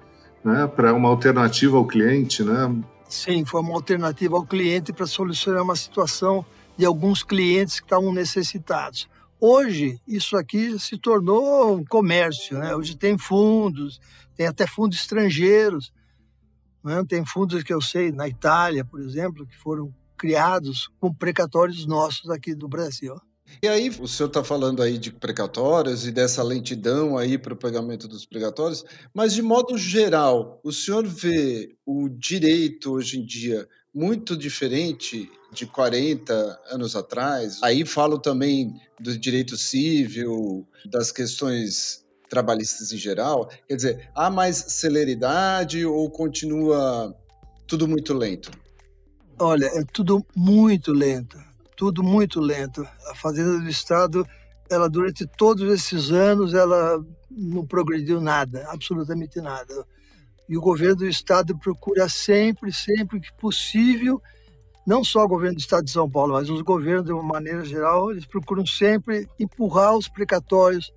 né, 0.44 0.64
para 0.68 0.94
uma 0.94 1.08
alternativa 1.08 1.76
ao 1.76 1.84
cliente, 1.84 2.44
né? 2.44 2.72
Sim, 3.08 3.44
foi 3.44 3.62
uma 3.62 3.74
alternativa 3.74 4.36
ao 4.36 4.46
cliente 4.46 4.92
para 4.92 5.06
solucionar 5.06 5.62
uma 5.62 5.74
situação 5.74 6.46
de 6.76 6.84
alguns 6.84 7.24
clientes 7.24 7.80
que 7.80 7.86
estavam 7.86 8.12
necessitados. 8.12 9.08
Hoje, 9.40 10.00
isso 10.06 10.36
aqui 10.36 10.78
se 10.78 10.96
tornou 10.98 11.76
um 11.76 11.84
comércio. 11.84 12.58
Né? 12.58 12.74
Hoje 12.74 12.96
tem 12.96 13.16
fundos, 13.18 14.00
tem 14.36 14.46
até 14.46 14.66
fundos 14.66 14.98
estrangeiros. 14.98 15.92
Né? 16.84 17.02
Tem 17.08 17.24
fundos 17.24 17.62
que 17.62 17.72
eu 17.72 17.80
sei, 17.80 18.12
na 18.12 18.28
Itália, 18.28 18.84
por 18.84 19.00
exemplo, 19.00 19.46
que 19.46 19.56
foram 19.56 19.92
criados 20.18 20.90
com 21.00 21.14
precatórios 21.14 21.86
nossos 21.86 22.28
aqui 22.28 22.54
do 22.54 22.68
Brasil. 22.68 23.16
E 23.62 23.66
aí, 23.66 23.88
o 23.88 24.06
senhor 24.06 24.28
está 24.28 24.44
falando 24.44 24.82
aí 24.82 24.98
de 24.98 25.10
precatórios 25.10 26.06
e 26.06 26.12
dessa 26.12 26.42
lentidão 26.42 27.16
aí 27.16 27.38
para 27.38 27.54
o 27.54 27.56
pagamento 27.56 28.06
dos 28.06 28.26
precatórios, 28.26 28.84
mas 29.14 29.32
de 29.32 29.40
modo 29.40 29.78
geral, 29.78 30.60
o 30.62 30.70
senhor 30.70 31.06
vê 31.06 31.74
o 31.86 32.08
direito 32.10 32.92
hoje 32.92 33.18
em 33.18 33.24
dia 33.24 33.66
muito 33.94 34.36
diferente 34.36 35.30
de 35.50 35.66
40 35.66 36.60
anos 36.70 36.94
atrás? 36.94 37.58
Aí 37.62 37.86
falo 37.86 38.18
também 38.18 38.74
do 39.00 39.16
direito 39.18 39.56
civil, 39.56 40.68
das 40.84 41.10
questões 41.10 42.04
trabalhistas 42.28 42.92
em 42.92 42.98
geral. 42.98 43.50
Quer 43.66 43.76
dizer, 43.76 44.10
há 44.14 44.30
mais 44.30 44.56
celeridade 44.56 45.84
ou 45.84 46.10
continua 46.10 47.16
tudo 47.66 47.88
muito 47.88 48.12
lento? 48.12 48.50
Olha, 49.40 49.66
é 49.66 49.84
tudo 49.84 50.26
muito 50.34 50.92
lento, 50.92 51.38
tudo 51.76 52.02
muito 52.02 52.40
lento. 52.40 52.86
A 53.08 53.14
Fazenda 53.14 53.60
do 53.60 53.68
Estado, 53.68 54.26
ela 54.68 54.90
durante 54.90 55.24
todos 55.26 55.72
esses 55.72 56.10
anos, 56.10 56.54
ela 56.54 57.00
não 57.30 57.64
progrediu 57.64 58.20
nada, 58.20 58.66
absolutamente 58.68 59.40
nada. 59.40 59.86
E 60.48 60.56
o 60.56 60.60
governo 60.60 60.96
do 60.96 61.06
Estado 61.06 61.56
procura 61.56 62.08
sempre, 62.08 62.72
sempre 62.72 63.20
que 63.20 63.32
possível, 63.34 64.20
não 64.84 65.04
só 65.04 65.24
o 65.24 65.28
governo 65.28 65.54
do 65.54 65.60
Estado 65.60 65.84
de 65.84 65.92
São 65.92 66.10
Paulo, 66.10 66.32
mas 66.32 66.50
os 66.50 66.62
governos 66.62 67.04
de 67.04 67.12
uma 67.12 67.22
maneira 67.22 67.64
geral, 67.64 68.10
eles 68.10 68.26
procuram 68.26 68.66
sempre 68.66 69.28
empurrar 69.38 69.96
os 69.96 70.08
precatórios 70.08 70.92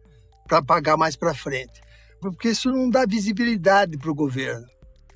para 0.47 0.63
pagar 0.63 0.97
mais 0.97 1.15
para 1.15 1.35
frente. 1.35 1.79
Porque 2.19 2.49
isso 2.49 2.71
não 2.71 2.89
dá 2.89 3.05
visibilidade 3.05 3.99
para 3.99 4.09
o 4.09 4.15
governo. 4.15 4.65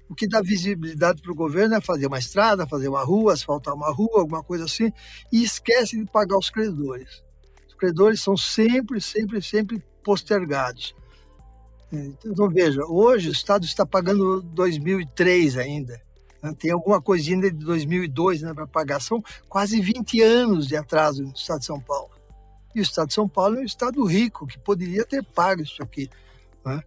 O 0.09 0.15
que 0.15 0.27
dá 0.27 0.41
visibilidade 0.41 1.21
para 1.21 1.31
o 1.31 1.35
governo 1.35 1.75
é 1.75 1.81
fazer 1.81 2.07
uma 2.07 2.19
estrada, 2.19 2.67
fazer 2.67 2.87
uma 2.87 3.03
rua, 3.03 3.33
asfaltar 3.33 3.73
uma 3.73 3.91
rua, 3.91 4.21
alguma 4.21 4.43
coisa 4.43 4.65
assim, 4.65 4.91
e 5.31 5.43
esquece 5.43 5.97
de 5.97 6.05
pagar 6.05 6.37
os 6.37 6.49
credores. 6.49 7.23
Os 7.67 7.73
credores 7.73 8.21
são 8.21 8.37
sempre, 8.37 9.01
sempre, 9.01 9.41
sempre 9.41 9.83
postergados. 10.03 10.95
Então, 11.91 12.49
veja, 12.49 12.85
hoje 12.85 13.29
o 13.29 13.31
Estado 13.31 13.65
está 13.65 13.85
pagando 13.85 14.41
2003 14.41 15.57
ainda. 15.57 16.01
Né? 16.41 16.53
Tem 16.57 16.71
alguma 16.71 17.01
coisinha 17.01 17.41
de 17.41 17.65
2002 17.65 18.41
né, 18.41 18.53
para 18.53 18.67
pagar. 18.67 19.01
São 19.01 19.23
quase 19.47 19.79
20 19.81 20.21
anos 20.21 20.67
de 20.67 20.75
atraso 20.75 21.23
no 21.23 21.33
Estado 21.33 21.59
de 21.59 21.65
São 21.65 21.79
Paulo. 21.79 22.11
E 22.73 22.79
o 22.79 22.83
Estado 22.83 23.07
de 23.07 23.13
São 23.13 23.27
Paulo 23.27 23.57
é 23.57 23.61
um 23.61 23.65
Estado 23.65 24.03
rico, 24.03 24.45
que 24.45 24.59
poderia 24.59 25.05
ter 25.05 25.23
pago 25.23 25.61
isso 25.61 25.81
aqui. 25.81 26.09
Né? 26.65 26.83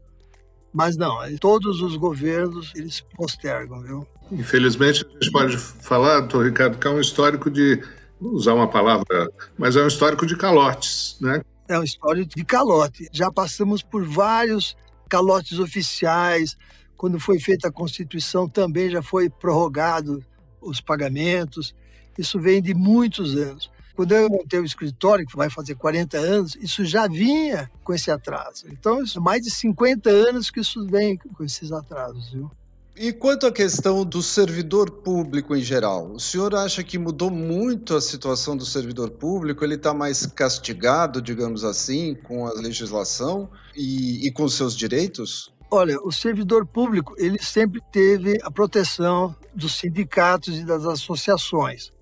Mas 0.73 0.97
não, 0.97 1.19
todos 1.39 1.81
os 1.81 1.97
governos, 1.97 2.73
eles 2.77 3.01
postergam, 3.17 3.81
viu? 3.83 4.07
Infelizmente, 4.31 5.05
a 5.05 5.13
gente 5.13 5.33
pode 5.33 5.57
falar, 5.57 6.21
doutor 6.21 6.47
Ricardo, 6.47 6.79
que 6.79 6.87
é 6.87 6.91
um 6.91 7.01
histórico 7.01 7.51
de, 7.51 7.83
vou 8.21 8.33
usar 8.33 8.55
uma 8.55 8.69
palavra, 8.69 9.31
mas 9.57 9.77
é 9.77 9.83
um 9.83 9.87
histórico 9.87 10.27
de 10.27 10.37
calotes, 10.37 11.17
né? 11.21 11.41
É 11.67 11.79
um 11.79 11.83
histórico 11.83 12.35
de 12.35 12.45
calote. 12.45 13.09
Já 13.13 13.31
passamos 13.31 13.83
por 13.83 14.05
vários 14.05 14.77
calotes 15.09 15.59
oficiais. 15.59 16.57
Quando 16.97 17.19
foi 17.19 17.39
feita 17.39 17.69
a 17.69 17.73
Constituição, 17.73 18.49
também 18.49 18.91
já 18.91 19.03
foi 19.03 19.31
prorrogado 19.31 20.25
os 20.61 20.81
pagamentos. 20.81 21.75
Isso 22.17 22.41
vem 22.41 22.63
de 22.63 22.75
muitos 22.75 23.37
anos. 23.37 23.71
Quando 23.99 24.13
eu 24.13 24.31
montei 24.31 24.61
o 24.61 24.65
escritório, 24.65 25.27
que 25.27 25.37
vai 25.37 25.51
fazer 25.51 25.75
40 25.75 26.17
anos, 26.19 26.57
isso 26.61 26.85
já 26.85 27.09
vinha 27.09 27.69
com 27.83 27.93
esse 27.93 28.13
atraso. 28.13 28.67
Então, 28.71 29.03
isso, 29.03 29.21
mais 29.21 29.43
de 29.43 29.51
50 29.51 30.09
anos 30.09 30.53
que 30.53 30.61
isso 30.61 30.87
vem 30.87 31.19
com 31.19 31.43
esses 31.43 31.73
atrasos, 31.73 32.31
viu? 32.31 32.49
E 32.97 33.13
quanto 33.13 33.45
à 33.45 33.51
questão 33.51 34.05
do 34.05 34.23
servidor 34.23 34.89
público 34.89 35.57
em 35.57 35.61
geral, 35.61 36.13
o 36.13 36.21
senhor 36.21 36.55
acha 36.55 36.85
que 36.85 36.97
mudou 36.97 37.29
muito 37.29 37.97
a 37.97 38.01
situação 38.01 38.57
do 38.57 38.65
servidor 38.65 39.11
público? 39.11 39.65
Ele 39.65 39.75
está 39.75 39.93
mais 39.93 40.27
castigado, 40.27 41.21
digamos 41.21 41.65
assim, 41.65 42.15
com 42.15 42.47
a 42.47 42.53
legislação 42.53 43.51
e, 43.75 44.25
e 44.25 44.31
com 44.31 44.49
seus 44.49 44.77
direitos? 44.77 45.53
Olha, 45.73 45.99
o 46.05 46.13
servidor 46.13 46.65
público 46.65 47.17
ele 47.19 47.43
sempre 47.43 47.83
teve 47.91 48.39
a 48.45 48.51
proteção 48.51 49.35
dos 49.53 49.75
sindicatos 49.75 50.57
e 50.57 50.65
das 50.65 50.85
associações. 50.85 51.93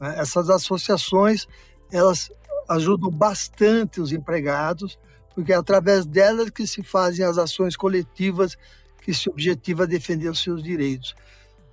Né? 0.00 0.14
Essas 0.18 0.50
associações, 0.50 1.46
elas 1.90 2.30
ajudam 2.68 3.10
bastante 3.10 4.00
os 4.00 4.12
empregados, 4.12 4.98
porque 5.34 5.52
é 5.52 5.56
através 5.56 6.06
delas 6.06 6.50
que 6.50 6.66
se 6.66 6.82
fazem 6.82 7.24
as 7.24 7.38
ações 7.38 7.76
coletivas 7.76 8.56
que 9.02 9.12
se 9.12 9.28
objetiva 9.28 9.86
defender 9.86 10.28
os 10.28 10.42
seus 10.42 10.62
direitos. 10.62 11.14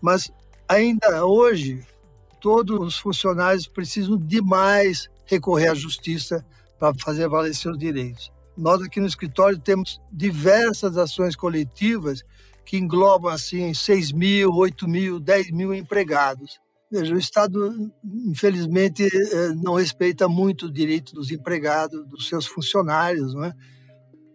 Mas 0.02 0.32
ainda 0.68 1.26
hoje, 1.26 1.86
todos 2.42 2.80
os 2.80 2.98
funcionários 2.98 3.68
precisam 3.68 4.18
demais 4.18 5.10
recorrer 5.26 5.70
à 5.70 5.76
justiça 5.76 6.46
para 6.78 6.94
fazer 6.98 7.30
valer 7.30 7.54
seus 7.54 7.78
direitos. 7.78 8.32
Nós 8.58 8.82
aqui 8.82 9.00
no 9.00 9.08
escritório 9.08 9.58
temos 9.58 10.02
diversas 10.12 10.98
ações 10.98 11.36
coletivas 11.36 12.24
que 12.66 12.78
englobam 12.78 13.32
assim 13.32 13.74
6 13.74 14.12
mil, 14.12 14.52
8 14.52 14.88
mil, 14.88 15.20
10 15.20 15.52
mil 15.52 15.74
empregados. 15.74 16.60
Veja, 16.92 17.16
o 17.16 17.18
Estado, 17.18 17.90
infelizmente, 18.04 19.04
eh, 19.06 19.54
não 19.56 19.76
respeita 19.76 20.28
muito 20.28 20.66
o 20.66 20.72
direito 20.72 21.14
dos 21.14 21.32
empregados, 21.32 22.06
dos 22.06 22.28
seus 22.28 22.46
funcionários, 22.46 23.34
não 23.34 23.46
é? 23.46 23.54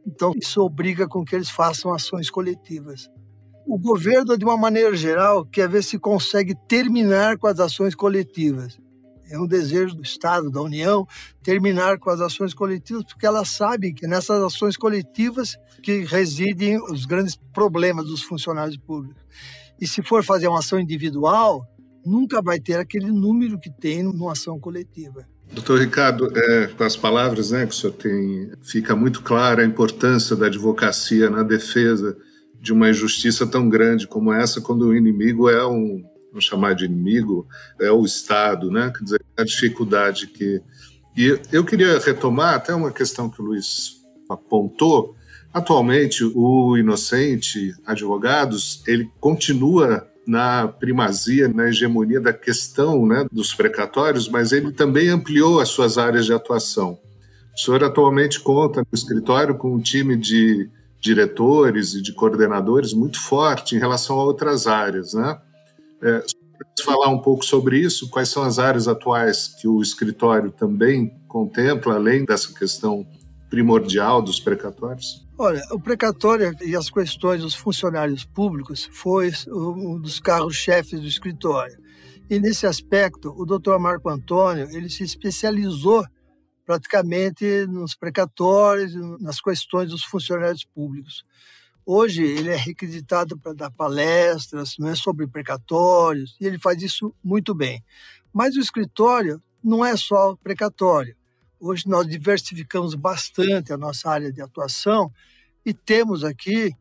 Então, 0.07 0.33
isso 0.41 0.63
obriga 0.63 1.07
com 1.07 1.23
que 1.23 1.35
eles 1.35 1.51
façam 1.51 1.93
ações 1.93 2.31
coletivas. 2.31 3.11
O 3.67 3.79
governo, 3.79 4.39
de 4.39 4.45
uma 4.45 4.57
maneira 4.57 4.97
geral, 4.97 5.45
quer 5.45 5.69
ver 5.69 5.83
se 5.83 5.99
consegue 5.99 6.55
terminar 6.67 7.37
com 7.37 7.47
as 7.47 7.61
ações 7.61 7.95
coletivas. 7.95 8.79
É 9.29 9.39
um 9.39 9.47
desejo 9.47 9.97
do 9.97 10.03
Estado, 10.03 10.51
da 10.51 10.63
União, 10.63 11.07
terminar 11.43 11.99
com 11.99 12.09
as 12.09 12.21
ações 12.21 12.55
coletivas, 12.55 13.05
porque 13.05 13.27
elas 13.27 13.49
sabem 13.49 13.93
que 13.93 14.07
nessas 14.07 14.41
ações 14.43 14.77
coletivas 14.79 15.57
que 15.83 16.05
residem 16.05 16.81
os 16.91 17.05
grandes 17.05 17.37
problemas 17.53 18.07
dos 18.07 18.23
funcionários 18.23 18.79
públicos. 18.79 19.23
E 19.79 19.87
se 19.87 20.01
for 20.01 20.25
fazer 20.25 20.47
uma 20.49 20.61
ação 20.61 20.79
individual, 20.79 21.67
nunca 22.07 22.41
vai 22.41 22.61
ter 22.61 22.75
aquele 22.75 23.11
número 23.11 23.59
que 23.59 23.71
tem 23.71 24.03
numa 24.03 24.33
ação 24.33 24.59
coletiva. 24.59 25.27
Doutor 25.53 25.81
Ricardo, 25.81 26.31
é, 26.37 26.67
com 26.69 26.85
as 26.85 26.97
palavras 26.97 27.51
né, 27.51 27.67
que 27.67 27.73
o 27.73 27.77
senhor 27.77 27.93
tem, 27.93 28.51
fica 28.63 28.97
muito 28.97 29.23
clara 29.23 29.63
a 29.63 29.67
importância 29.67 30.35
da 30.35 30.47
advocacia 30.47 31.31
na 31.31 31.43
defesa 31.43 32.17
de 32.61 32.73
uma 32.73 32.91
injustiça 32.91 33.47
tão 33.47 33.69
grande 33.69 34.07
como 34.07 34.33
essa, 34.33 34.61
quando 34.61 34.87
o 34.87 34.97
inimigo 34.97 35.49
é 35.49 35.67
um, 35.67 36.03
vamos 36.31 36.45
chamar 36.45 36.75
de 36.75 36.85
inimigo, 36.85 37.47
é 37.81 37.91
o 37.91 38.05
Estado, 38.05 38.71
né? 38.71 38.93
Quer 38.97 39.05
dizer, 39.05 39.25
a 39.37 39.45
dificuldade 39.45 40.27
que. 40.27 40.61
E 41.17 41.41
eu 41.53 41.65
queria 41.65 41.99
retomar 41.99 42.55
até 42.55 42.75
uma 42.75 42.93
questão 42.93 43.31
que 43.31 43.41
o 43.41 43.45
Luiz 43.45 44.03
apontou. 44.29 45.17
Atualmente, 45.53 46.23
o 46.35 46.77
inocente 46.77 47.73
advogados 47.87 48.83
ele 48.87 49.11
continua 49.19 50.07
na 50.27 50.67
primazia, 50.67 51.49
na 51.49 51.69
hegemonia 51.69 52.21
da 52.21 52.33
questão 52.33 53.07
né, 53.07 53.27
dos 53.31 53.55
precatórios, 53.55 54.29
mas 54.29 54.53
ele 54.53 54.73
também 54.73 55.09
ampliou 55.09 55.61
as 55.61 55.69
suas 55.69 55.99
áreas 55.99 56.27
de 56.27 56.33
atuação. 56.33 56.99
O 57.55 57.59
senhor 57.59 57.83
atualmente 57.85 58.41
conta 58.41 58.81
no 58.81 58.89
escritório 58.93 59.57
com 59.57 59.73
um 59.73 59.81
time 59.81 60.17
de 60.17 60.69
diretores 61.01 61.95
e 61.95 62.03
de 62.03 62.13
coordenadores 62.13 62.93
muito 62.93 63.21
forte 63.21 63.77
em 63.77 63.79
relação 63.79 64.19
a 64.19 64.25
outras 64.25 64.67
áreas, 64.67 65.15
né? 65.15 65.39
É, 66.03 66.23
falar 66.85 67.09
um 67.09 67.19
pouco 67.19 67.45
sobre 67.45 67.79
isso, 67.79 68.11
quais 68.11 68.29
são 68.29 68.43
as 68.43 68.59
áreas 68.59 68.89
atuais 68.89 69.55
que 69.61 69.69
o 69.69 69.81
escritório 69.81 70.51
também 70.51 71.13
contempla, 71.29 71.95
além 71.95 72.25
dessa 72.25 72.53
questão 72.53 73.07
primordial 73.49 74.21
dos 74.21 74.41
precatórios? 74.41 75.27
Olha, 75.39 75.63
o 75.71 75.79
precatório 75.79 76.55
e 76.63 76.75
as 76.75 76.91
questões 76.91 77.43
dos 77.43 77.55
funcionários 77.55 78.25
públicos 78.25 78.89
foi 78.93 79.31
um 79.49 80.01
dos 80.01 80.19
carros-chefes 80.19 81.01
do 81.01 81.07
escritório. 81.07 81.79
E 82.29 82.41
nesse 82.41 82.67
aspecto, 82.67 83.33
o 83.37 83.45
doutor 83.45 83.79
Marco 83.79 84.09
Antônio 84.09 84.69
ele 84.71 84.91
se 84.91 85.05
especializou 85.05 86.05
praticamente 86.65 87.67
nos 87.69 87.95
precatórios, 87.95 88.93
nas 89.21 89.41
questões 89.41 89.91
dos 89.91 90.03
funcionários 90.03 90.65
públicos. 90.65 91.25
Hoje 91.85 92.25
ele 92.25 92.51
é 92.51 92.57
requisitado 92.57 93.39
para 93.39 93.53
dar 93.53 93.71
palestras, 93.71 94.75
não 94.77 94.89
é 94.89 94.97
sobre 94.97 95.29
precatórios, 95.29 96.37
e 96.41 96.47
ele 96.47 96.59
faz 96.59 96.83
isso 96.83 97.15
muito 97.23 97.55
bem. 97.55 97.81
Mas 98.33 98.57
o 98.57 98.61
escritório 98.61 99.41
não 99.63 99.85
é 99.85 99.97
só 99.97 100.35
precatório. 100.43 101.17
Hoje 101.59 101.89
nós 101.89 102.07
diversificamos 102.07 102.95
bastante 102.95 103.73
a 103.73 103.79
nossa 103.79 104.11
área 104.11 104.31
de 104.31 104.43
atuação 104.43 105.11
e 105.65 105.73
temos 105.73 106.23
aqui, 106.23 106.75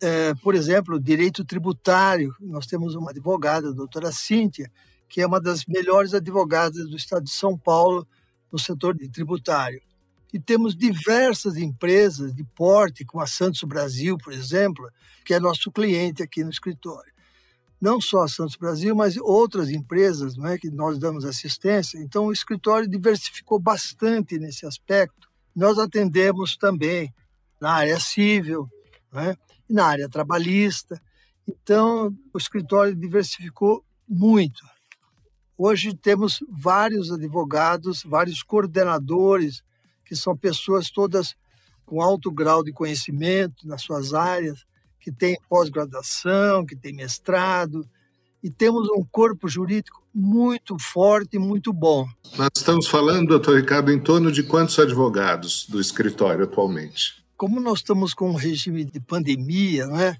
é, 0.00 0.34
por 0.36 0.54
exemplo, 0.54 0.98
direito 0.98 1.44
tributário. 1.44 2.34
Nós 2.40 2.66
temos 2.66 2.94
uma 2.94 3.10
advogada, 3.10 3.68
a 3.68 3.72
doutora 3.72 4.10
Cíntia, 4.10 4.72
que 5.06 5.20
é 5.20 5.26
uma 5.26 5.38
das 5.38 5.66
melhores 5.66 6.14
advogadas 6.14 6.88
do 6.88 6.96
estado 6.96 7.24
de 7.24 7.30
São 7.30 7.58
Paulo 7.58 8.06
no 8.50 8.58
setor 8.58 8.96
de 8.96 9.08
tributário. 9.08 9.82
E 10.32 10.40
temos 10.40 10.74
diversas 10.74 11.56
empresas 11.56 12.34
de 12.34 12.42
porte, 12.42 13.04
como 13.04 13.22
a 13.22 13.26
Santos 13.26 13.62
Brasil, 13.64 14.16
por 14.16 14.32
exemplo, 14.32 14.88
que 15.26 15.34
é 15.34 15.38
nosso 15.38 15.70
cliente 15.70 16.22
aqui 16.22 16.42
no 16.42 16.48
escritório. 16.48 17.11
Não 17.82 18.00
só 18.00 18.22
a 18.22 18.28
Santos 18.28 18.54
Brasil, 18.54 18.94
mas 18.94 19.16
outras 19.16 19.68
empresas 19.68 20.36
não 20.36 20.46
é, 20.46 20.56
que 20.56 20.70
nós 20.70 21.00
damos 21.00 21.24
assistência. 21.24 21.98
Então, 21.98 22.26
o 22.26 22.32
escritório 22.32 22.88
diversificou 22.88 23.58
bastante 23.58 24.38
nesse 24.38 24.64
aspecto. 24.64 25.28
Nós 25.52 25.80
atendemos 25.80 26.56
também 26.56 27.12
na 27.60 27.72
área 27.72 27.98
civil, 27.98 28.68
né, 29.12 29.36
e 29.68 29.72
na 29.72 29.84
área 29.84 30.08
trabalhista. 30.08 31.02
Então, 31.44 32.16
o 32.32 32.38
escritório 32.38 32.94
diversificou 32.94 33.84
muito. 34.08 34.64
Hoje 35.58 35.92
temos 35.92 36.38
vários 36.48 37.10
advogados, 37.10 38.04
vários 38.04 38.44
coordenadores, 38.44 39.60
que 40.04 40.14
são 40.14 40.36
pessoas 40.36 40.88
todas 40.88 41.34
com 41.84 42.00
alto 42.00 42.30
grau 42.30 42.62
de 42.62 42.72
conhecimento 42.72 43.66
nas 43.66 43.82
suas 43.82 44.14
áreas, 44.14 44.64
que 45.02 45.10
têm 45.10 45.36
pós-graduação, 45.48 46.64
que 46.64 46.76
têm 46.76 46.94
mestrado, 46.94 47.86
e 48.42 48.48
temos 48.48 48.88
um 48.90 49.04
corpo 49.04 49.48
jurídico 49.48 50.02
muito 50.14 50.78
forte 50.78 51.36
e 51.36 51.38
muito 51.38 51.72
bom. 51.72 52.06
Nós 52.36 52.50
estamos 52.56 52.86
falando, 52.86 53.28
doutor 53.28 53.56
Ricardo, 53.56 53.90
em 53.90 54.00
torno 54.00 54.30
de 54.30 54.42
quantos 54.42 54.78
advogados 54.78 55.66
do 55.68 55.80
escritório 55.80 56.44
atualmente? 56.44 57.22
Como 57.36 57.60
nós 57.60 57.78
estamos 57.78 58.14
com 58.14 58.30
um 58.30 58.36
regime 58.36 58.84
de 58.84 59.00
pandemia, 59.00 59.86
não 59.86 60.00
é? 60.00 60.16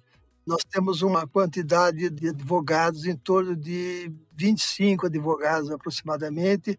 nós 0.47 0.65
temos 0.65 1.03
uma 1.03 1.27
quantidade 1.27 2.11
de 2.11 2.29
advogados 2.29 3.07
em 3.07 3.17
torno 3.17 3.55
de 3.55 4.13
25 4.33 5.07
advogados 5.07 5.71
aproximadamente, 5.71 6.79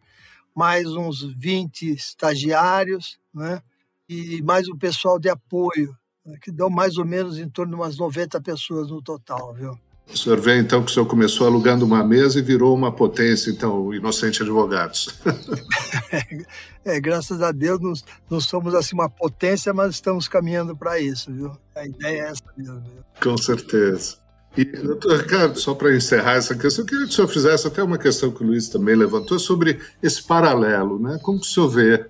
mais 0.53 0.87
uns 0.87 1.23
20 1.23 1.93
estagiários, 1.93 3.17
né? 3.33 3.61
e 4.07 4.41
mais 4.41 4.67
o 4.67 4.77
pessoal 4.77 5.17
de 5.17 5.29
apoio? 5.29 5.97
Que 6.41 6.51
dão 6.51 6.69
mais 6.69 6.97
ou 6.97 7.05
menos 7.05 7.37
em 7.37 7.49
torno 7.49 7.75
de 7.75 7.81
umas 7.81 7.97
90 7.97 8.39
pessoas 8.41 8.89
no 8.89 9.01
total, 9.01 9.53
viu? 9.53 9.77
O 10.11 10.17
senhor 10.17 10.39
vê 10.39 10.57
então 10.59 10.83
que 10.83 10.91
o 10.91 10.93
senhor 10.93 11.05
começou 11.05 11.47
alugando 11.47 11.85
uma 11.85 12.03
mesa 12.03 12.37
e 12.37 12.41
virou 12.41 12.75
uma 12.75 12.91
potência, 12.91 13.49
então, 13.49 13.81
o 13.81 13.93
Inocente 13.93 14.43
Advogados. 14.43 15.17
é, 16.83 16.99
graças 16.99 17.41
a 17.41 17.51
Deus 17.51 17.79
não, 17.79 17.93
não 18.29 18.41
somos 18.41 18.75
assim 18.75 18.95
uma 18.95 19.09
potência, 19.09 19.73
mas 19.73 19.95
estamos 19.95 20.27
caminhando 20.27 20.75
para 20.75 20.99
isso, 20.99 21.31
viu? 21.31 21.57
A 21.75 21.85
ideia 21.85 22.23
é 22.23 22.29
essa 22.29 22.43
mesmo. 22.55 22.81
Viu? 22.81 23.03
Com 23.23 23.37
certeza. 23.37 24.17
E, 24.55 24.65
doutor 24.65 25.21
Ricardo, 25.21 25.59
só 25.59 25.73
para 25.73 25.95
encerrar 25.95 26.33
essa 26.33 26.53
questão, 26.53 26.83
eu 26.83 26.87
queria 26.87 27.05
que 27.05 27.11
o 27.11 27.15
senhor 27.15 27.27
fizesse 27.27 27.65
até 27.65 27.81
uma 27.81 27.97
questão 27.97 28.29
que 28.29 28.43
o 28.43 28.45
Luiz 28.45 28.69
também 28.69 28.95
levantou 28.95 29.39
sobre 29.39 29.79
esse 30.01 30.21
paralelo, 30.21 30.99
né? 30.99 31.17
Como 31.23 31.39
que 31.39 31.47
o 31.47 31.49
senhor 31.49 31.69
vê 31.69 32.05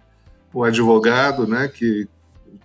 o 0.53 0.63
advogado, 0.63 1.47
né, 1.47 1.67
que, 1.67 2.07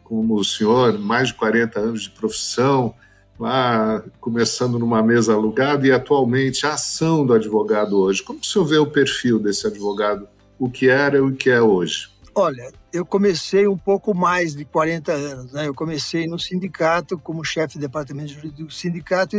como 0.08 0.36
o 0.36 0.44
senhor, 0.44 0.98
mais 0.98 1.28
de 1.28 1.34
40 1.34 1.78
anos 1.78 2.02
de 2.04 2.10
profissão, 2.10 2.94
lá 3.38 4.02
começando 4.18 4.78
numa 4.78 5.02
mesa 5.02 5.34
alugada 5.34 5.86
e 5.86 5.92
atualmente 5.92 6.66
a 6.66 6.72
ação 6.72 7.26
do 7.26 7.34
advogado 7.34 7.98
hoje. 7.98 8.22
Como 8.22 8.40
o 8.40 8.44
senhor 8.44 8.64
vê 8.64 8.78
o 8.78 8.86
perfil 8.86 9.38
desse 9.38 9.66
advogado, 9.66 10.26
o 10.58 10.70
que 10.70 10.88
era 10.88 11.18
e 11.18 11.20
o 11.20 11.36
que 11.36 11.50
é 11.50 11.60
hoje? 11.60 12.08
Olha, 12.34 12.72
eu 12.90 13.04
comecei 13.04 13.68
um 13.68 13.76
pouco 13.76 14.14
mais 14.14 14.54
de 14.54 14.64
40 14.64 15.12
anos. 15.12 15.52
Né? 15.52 15.68
Eu 15.68 15.74
comecei 15.74 16.26
no 16.26 16.38
sindicato 16.38 17.18
como 17.18 17.44
chefe 17.44 17.74
de 17.74 17.80
departamento 17.80 18.32
jurídico 18.32 18.64
do 18.64 18.72
sindicato 18.72 19.36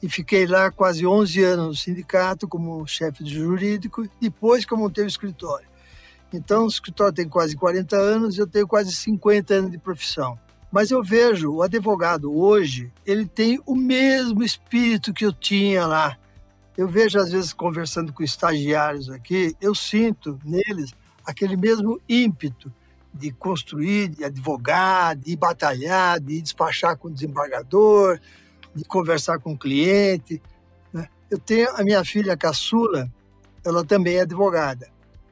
e, 0.00 0.08
fiquei 0.08 0.46
lá 0.46 0.70
quase 0.70 1.04
11 1.04 1.42
anos 1.42 1.66
no 1.66 1.74
sindicato 1.74 2.46
como 2.46 2.86
chefe 2.86 3.24
de 3.24 3.34
jurídico, 3.34 4.08
depois 4.20 4.64
que 4.64 4.72
eu 4.72 4.78
montei 4.78 5.04
o 5.04 5.08
escritório. 5.08 5.66
Então, 6.32 6.64
o 6.64 6.68
escritório 6.68 7.12
tem 7.12 7.28
quase 7.28 7.54
40 7.54 7.96
anos 7.96 8.38
eu 8.38 8.46
tenho 8.46 8.66
quase 8.66 8.92
50 8.92 9.54
anos 9.54 9.70
de 9.70 9.78
profissão. 9.78 10.38
Mas 10.70 10.90
eu 10.90 11.02
vejo 11.02 11.52
o 11.52 11.62
advogado 11.62 12.34
hoje, 12.34 12.90
ele 13.04 13.26
tem 13.26 13.60
o 13.66 13.74
mesmo 13.74 14.42
espírito 14.42 15.12
que 15.12 15.26
eu 15.26 15.32
tinha 15.32 15.86
lá. 15.86 16.16
Eu 16.76 16.88
vejo, 16.88 17.18
às 17.18 17.30
vezes, 17.30 17.52
conversando 17.52 18.10
com 18.12 18.22
estagiários 18.22 19.10
aqui, 19.10 19.54
eu 19.60 19.74
sinto 19.74 20.38
neles 20.42 20.94
aquele 21.26 21.56
mesmo 21.58 22.00
ímpeto 22.08 22.72
de 23.12 23.30
construir, 23.30 24.08
de 24.08 24.24
advogar, 24.24 25.14
de 25.14 25.36
batalhar, 25.36 26.18
de 26.18 26.40
despachar 26.40 26.96
com 26.96 27.08
o 27.08 27.10
desembargador, 27.10 28.18
de 28.74 28.84
conversar 28.84 29.38
com 29.38 29.52
o 29.52 29.58
cliente. 29.58 30.40
Né? 30.90 31.06
Eu 31.30 31.38
tenho 31.38 31.68
a 31.76 31.84
minha 31.84 32.02
filha 32.02 32.34
caçula, 32.34 33.12
ela 33.62 33.84
também 33.84 34.16
é 34.16 34.22
advogada. 34.22 34.88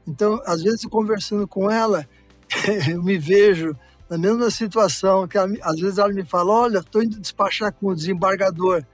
Então, 0.07 0.41
às 0.47 0.63
vezes, 0.63 0.85
conversando 0.87 1.47
com 1.47 1.71
ela, 1.71 2.07
eu 2.91 3.03
me 3.03 3.19
vejo 3.19 3.77
na 4.09 4.19
mesma 4.19 4.51
situação, 4.51 5.29
que 5.29 5.39
ela, 5.39 5.49
às 5.63 5.79
vezes 5.79 5.99
ela 5.99 6.13
me 6.13 6.25
fala, 6.25 6.53
olha, 6.53 6.79
estou 6.79 7.03
indo 7.03 7.21
despachar 7.21 7.73
com 7.73 7.89
o 7.89 7.95
desembargador. 7.95 8.85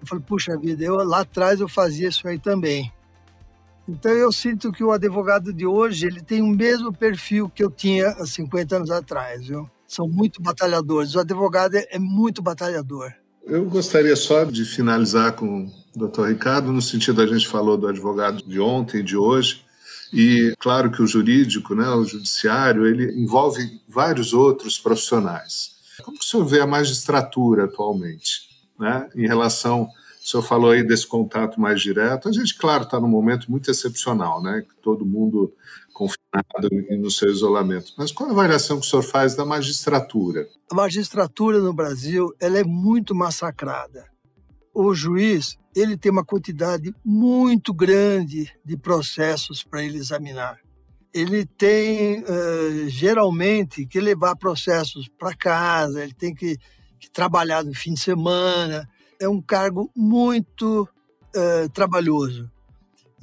Eu 0.00 0.06
falo, 0.06 0.22
puxa 0.22 0.56
vida, 0.56 0.82
eu, 0.82 0.96
lá 0.96 1.20
atrás 1.20 1.60
eu 1.60 1.68
fazia 1.68 2.08
isso 2.08 2.26
aí 2.26 2.38
também. 2.38 2.90
Então 3.86 4.10
eu 4.12 4.32
sinto 4.32 4.72
que 4.72 4.82
o 4.82 4.90
advogado 4.90 5.52
de 5.52 5.66
hoje, 5.66 6.06
ele 6.06 6.22
tem 6.22 6.40
o 6.40 6.48
mesmo 6.48 6.90
perfil 6.90 7.50
que 7.50 7.62
eu 7.62 7.70
tinha 7.70 8.08
há 8.08 8.26
50 8.26 8.76
anos 8.76 8.90
atrás, 8.90 9.46
viu? 9.46 9.68
São 9.86 10.08
muito 10.08 10.40
batalhadores. 10.40 11.14
O 11.14 11.20
advogado 11.20 11.76
é, 11.76 11.86
é 11.90 11.98
muito 11.98 12.40
batalhador. 12.40 13.12
Eu 13.46 13.66
gostaria 13.66 14.16
só 14.16 14.44
de 14.44 14.64
finalizar 14.64 15.32
com 15.32 15.66
o 15.66 15.98
doutor 15.98 16.30
Ricardo, 16.30 16.72
no 16.72 16.80
sentido 16.80 17.20
a 17.20 17.26
gente 17.26 17.46
falou 17.46 17.76
do 17.76 17.86
advogado 17.86 18.42
de 18.48 18.58
ontem 18.58 19.00
e 19.00 19.02
de 19.02 19.18
hoje, 19.18 19.62
e 20.14 20.54
claro 20.58 20.90
que 20.90 21.02
o 21.02 21.06
jurídico, 21.06 21.74
né, 21.74 21.88
o 21.90 22.04
judiciário, 22.04 22.86
ele 22.86 23.20
envolve 23.20 23.80
vários 23.88 24.32
outros 24.32 24.78
profissionais. 24.78 25.74
Como 26.02 26.18
que 26.18 26.24
o 26.24 26.28
senhor 26.28 26.44
vê 26.44 26.60
a 26.60 26.66
magistratura 26.66 27.64
atualmente, 27.64 28.48
né, 28.78 29.08
em 29.14 29.26
relação 29.26 29.88
o 30.24 30.26
senhor 30.26 30.42
falou 30.42 30.70
aí 30.70 30.82
desse 30.82 31.06
contato 31.06 31.60
mais 31.60 31.82
direto. 31.82 32.30
A 32.30 32.32
gente, 32.32 32.56
claro, 32.56 32.84
está 32.84 32.98
num 32.98 33.06
momento 33.06 33.50
muito 33.50 33.70
excepcional, 33.70 34.42
né? 34.42 34.64
Todo 34.82 35.04
mundo 35.04 35.52
confinado 35.92 36.70
no 36.98 37.10
seu 37.10 37.30
isolamento. 37.30 37.92
Mas 37.98 38.10
qual 38.10 38.30
a 38.30 38.32
avaliação 38.32 38.80
que 38.80 38.86
o 38.86 38.88
senhor 38.88 39.02
faz 39.02 39.34
da 39.34 39.44
magistratura? 39.44 40.48
A 40.72 40.74
magistratura 40.74 41.60
no 41.60 41.74
Brasil 41.74 42.34
ela 42.40 42.58
é 42.58 42.64
muito 42.64 43.14
massacrada. 43.14 44.13
O 44.74 44.92
juiz 44.92 45.56
ele 45.74 45.96
tem 45.96 46.10
uma 46.10 46.24
quantidade 46.24 46.94
muito 47.04 47.72
grande 47.72 48.52
de 48.64 48.76
processos 48.76 49.62
para 49.62 49.82
ele 49.82 49.98
examinar. 49.98 50.58
Ele 51.12 51.46
tem, 51.46 52.22
uh, 52.22 52.88
geralmente, 52.88 53.86
que 53.86 54.00
levar 54.00 54.36
processos 54.36 55.08
para 55.08 55.34
casa, 55.34 56.02
ele 56.02 56.12
tem 56.12 56.34
que, 56.34 56.58
que, 56.98 57.08
trabalhar 57.10 57.62
no 57.64 57.72
fim 57.72 57.94
de 57.94 58.00
semana. 58.00 58.88
É 59.20 59.28
um 59.28 59.40
cargo 59.40 59.90
muito 59.94 60.88
uh, 61.36 61.68
trabalhoso. 61.72 62.50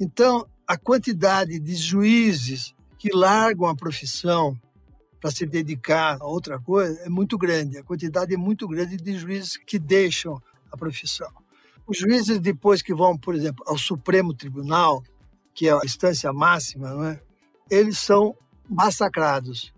Então, 0.00 0.46
a 0.66 0.76
quantidade 0.76 1.58
de 1.58 1.74
juízes 1.74 2.74
que 2.98 3.10
largam 3.14 3.66
a 3.66 3.74
profissão 3.74 4.58
para 5.20 5.30
se 5.30 5.44
dedicar 5.46 6.16
a 6.20 6.26
outra 6.26 6.58
coisa 6.58 6.98
é 7.00 7.08
muito 7.08 7.36
grande. 7.36 7.78
A 7.78 7.84
quantidade 7.84 8.32
é 8.34 8.36
muito 8.36 8.66
grande 8.66 8.96
de 8.96 9.18
juízes 9.18 9.56
que 9.56 9.78
deixam 9.78 10.40
a 10.72 10.76
profissão. 10.76 11.30
Os 11.86 11.98
juízes, 11.98 12.40
depois 12.40 12.80
que 12.80 12.94
vão, 12.94 13.18
por 13.18 13.34
exemplo, 13.34 13.64
ao 13.66 13.76
Supremo 13.76 14.32
Tribunal, 14.32 15.02
que 15.54 15.68
é 15.68 15.72
a 15.72 15.80
instância 15.84 16.32
máxima, 16.32 16.90
não 16.90 17.04
é? 17.04 17.20
eles 17.70 17.98
são 17.98 18.36
massacrados. 18.68 19.72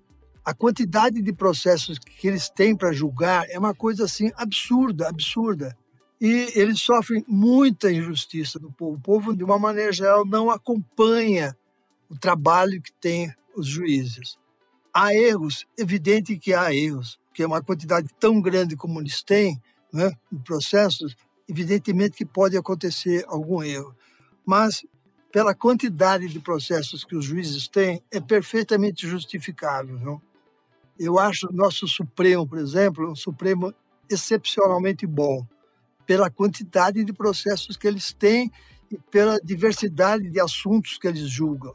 A 0.45 0.53
quantidade 0.53 1.23
de 1.23 1.33
processos 1.33 1.99
que 1.99 2.29
eles 2.29 2.49
têm 2.49 2.77
para 2.77 2.93
julgar 2.93 3.49
é 3.49 3.59
uma 3.59 3.75
coisa 3.75 4.05
assim 4.05 4.31
absurda, 4.37 5.09
absurda. 5.09 5.77
E 6.21 6.53
eles 6.55 6.81
sofrem 6.81 7.25
muita 7.27 7.91
injustiça 7.91 8.59
do 8.59 8.71
povo. 8.71 8.97
O 8.97 9.01
povo, 9.01 9.37
de 9.37 9.43
uma 9.43 9.59
maneira 9.59 9.93
geral, 9.93 10.25
não 10.25 10.51
acompanha 10.51 11.57
o 12.09 12.19
trabalho 12.19 12.81
que 12.83 12.93
tem 12.93 13.33
os 13.57 13.67
juízes. 13.67 14.37
Há 14.93 15.15
erros, 15.15 15.67
evidente 15.79 16.37
que 16.37 16.53
há 16.53 16.75
erros, 16.75 17.19
que 17.33 17.43
é 17.43 17.47
uma 17.47 17.63
quantidade 17.63 18.09
tão 18.21 18.41
grande 18.41 18.77
como 18.77 19.01
eles 19.01 19.23
têm, 19.23 19.61
né, 19.95 20.13
processos, 20.45 21.17
evidentemente 21.49 22.17
que 22.17 22.25
pode 22.25 22.57
acontecer 22.57 23.25
algum 23.29 23.63
erro, 23.63 23.95
mas 24.45 24.85
pela 25.31 25.55
quantidade 25.55 26.29
de 26.29 26.41
processos 26.41 27.05
que 27.05 27.17
os 27.17 27.25
juízes 27.25 27.69
têm, 27.69 28.03
é 28.11 28.21
perfeitamente 28.21 29.09
justificável. 29.09 30.21
Eu 30.99 31.19
acho 31.19 31.49
o 31.49 31.53
nosso 31.53 31.89
Supremo, 31.89 32.47
por 32.47 32.59
exemplo, 32.59 33.11
um 33.11 33.17
Supremo 33.17 33.75
excepcionalmente 34.09 35.07
bom, 35.07 35.47
pela 36.07 36.31
quantidade 36.31 37.05
de 37.05 37.13
processos 37.13 37.77
que 37.77 37.87
eles 37.87 38.13
têm 38.13 38.51
e 38.91 38.99
pela 39.11 39.39
diversidade 39.43 40.31
de 40.31 40.41
assuntos 40.41 40.99
que 40.99 41.09
eles 41.09 41.29
julgam. 41.29 41.75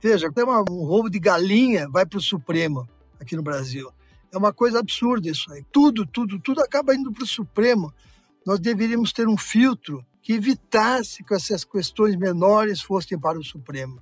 Veja, 0.00 0.28
até 0.28 0.44
um 0.44 0.84
roubo 0.84 1.10
de 1.10 1.18
galinha 1.18 1.88
vai 1.90 2.06
para 2.06 2.18
o 2.18 2.22
Supremo 2.22 2.88
aqui 3.20 3.36
no 3.36 3.42
Brasil. 3.42 3.90
É 4.32 4.36
uma 4.38 4.52
coisa 4.52 4.78
absurda 4.78 5.28
isso 5.28 5.50
aí. 5.52 5.64
Tudo, 5.72 6.06
tudo, 6.06 6.38
tudo 6.38 6.60
acaba 6.60 6.94
indo 6.94 7.12
para 7.12 7.24
o 7.24 7.26
Supremo 7.26 7.92
nós 8.48 8.58
deveríamos 8.58 9.12
ter 9.12 9.28
um 9.28 9.36
filtro 9.36 10.02
que 10.22 10.32
evitasse 10.32 11.22
que 11.22 11.34
essas 11.34 11.64
questões 11.64 12.16
menores 12.16 12.80
fossem 12.80 13.18
para 13.18 13.38
o 13.38 13.44
Supremo. 13.44 14.00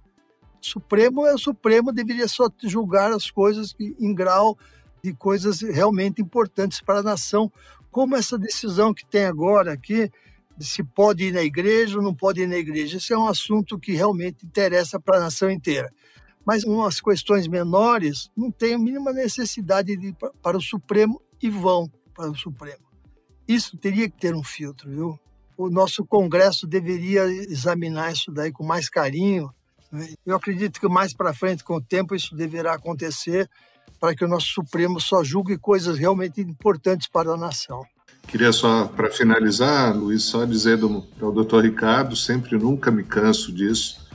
O 0.62 0.64
Supremo 0.64 1.26
é 1.26 1.34
o 1.34 1.38
Supremo, 1.38 1.92
deveria 1.92 2.28
só 2.28 2.48
julgar 2.62 3.10
as 3.10 3.28
coisas 3.28 3.74
em 3.80 4.14
grau 4.14 4.56
de 5.02 5.12
coisas 5.12 5.62
realmente 5.62 6.22
importantes 6.22 6.80
para 6.80 7.00
a 7.00 7.02
nação, 7.02 7.50
como 7.90 8.14
essa 8.14 8.38
decisão 8.38 8.94
que 8.94 9.04
tem 9.04 9.24
agora 9.24 9.72
aqui, 9.72 10.08
se 10.60 10.84
pode 10.84 11.24
ir 11.24 11.32
na 11.32 11.42
igreja 11.42 11.98
ou 11.98 12.04
não 12.04 12.14
pode 12.14 12.40
ir 12.40 12.46
na 12.46 12.56
igreja. 12.56 12.98
Esse 12.98 13.12
é 13.12 13.18
um 13.18 13.26
assunto 13.26 13.76
que 13.76 13.94
realmente 13.94 14.46
interessa 14.46 15.00
para 15.00 15.16
a 15.16 15.22
nação 15.22 15.50
inteira. 15.50 15.92
Mas 16.46 16.62
umas 16.62 17.00
questões 17.00 17.48
menores 17.48 18.30
não 18.36 18.50
tem 18.50 18.74
a 18.74 18.78
mínima 18.78 19.12
necessidade 19.12 19.96
de 19.96 20.08
ir 20.08 20.16
para 20.40 20.56
o 20.56 20.62
Supremo 20.62 21.20
e 21.42 21.50
vão 21.50 21.90
para 22.14 22.30
o 22.30 22.36
Supremo. 22.36 22.86
Isso 23.48 23.76
teria 23.76 24.08
que 24.08 24.16
ter 24.16 24.34
um 24.34 24.44
filtro, 24.44 24.88
viu? 24.88 25.20
O 25.56 25.68
nosso 25.68 26.04
Congresso 26.04 26.66
deveria 26.66 27.24
examinar 27.24 28.12
isso 28.12 28.30
daí 28.30 28.52
com 28.52 28.64
mais 28.64 28.88
carinho. 28.88 29.50
Né? 29.90 30.14
Eu 30.24 30.36
acredito 30.36 30.78
que 30.80 30.88
mais 30.88 31.14
para 31.14 31.34
frente, 31.34 31.64
com 31.64 31.76
o 31.76 31.82
tempo, 31.82 32.14
isso 32.14 32.36
deverá 32.36 32.74
acontecer 32.74 33.48
para 33.98 34.14
que 34.14 34.24
o 34.24 34.28
nosso 34.28 34.48
Supremo 34.48 35.00
só 35.00 35.24
julgue 35.24 35.58
coisas 35.58 35.98
realmente 35.98 36.40
importantes 36.40 37.08
para 37.08 37.32
a 37.32 37.36
nação. 37.36 37.82
Queria 38.26 38.52
só, 38.52 38.86
para 38.88 39.10
finalizar, 39.10 39.96
Luiz, 39.96 40.24
só 40.24 40.44
dizer 40.44 40.78
para 40.78 41.28
o 41.28 41.32
doutor 41.32 41.64
Ricardo, 41.64 42.16
sempre 42.16 42.58
nunca 42.58 42.90
me 42.90 43.04
canso 43.04 43.52
disso, 43.52 44.05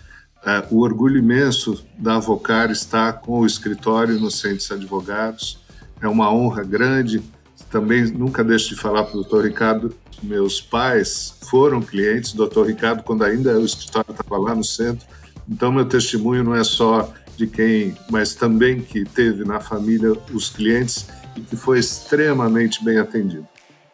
é, 0.45 0.63
o 0.71 0.79
orgulho 0.79 1.17
imenso 1.17 1.85
da 1.97 2.15
Avocar 2.15 2.71
estar 2.71 3.13
com 3.21 3.39
o 3.39 3.45
escritório 3.45 4.15
Inocentes 4.15 4.71
Advogados. 4.71 5.59
É 6.01 6.07
uma 6.07 6.33
honra 6.33 6.63
grande. 6.63 7.21
Também 7.69 8.05
nunca 8.11 8.43
deixo 8.43 8.69
de 8.69 8.81
falar 8.81 9.03
para 9.03 9.11
o 9.11 9.21
doutor 9.21 9.45
Ricardo, 9.45 9.95
meus 10.21 10.59
pais 10.61 11.35
foram 11.49 11.81
clientes 11.81 12.33
do 12.33 12.37
doutor 12.37 12.67
Ricardo 12.67 13.03
quando 13.03 13.23
ainda 13.23 13.57
o 13.57 13.65
escritório 13.65 14.11
estava 14.11 14.37
lá 14.37 14.55
no 14.55 14.63
centro. 14.63 15.07
Então, 15.49 15.71
meu 15.71 15.85
testemunho 15.85 16.43
não 16.43 16.55
é 16.55 16.63
só 16.63 17.11
de 17.35 17.47
quem, 17.47 17.95
mas 18.09 18.35
também 18.35 18.81
que 18.81 19.03
teve 19.03 19.43
na 19.43 19.59
família 19.59 20.13
os 20.31 20.49
clientes 20.49 21.07
e 21.35 21.41
que 21.41 21.55
foi 21.55 21.79
extremamente 21.79 22.83
bem 22.83 22.97
atendido. 22.97 23.47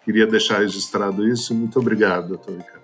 Queria 0.03 0.27
deixar 0.27 0.60
registrado 0.60 1.27
isso. 1.27 1.53
Muito 1.53 1.79
obrigado, 1.79 2.29
doutor 2.29 2.57
Ricardo. 2.57 2.76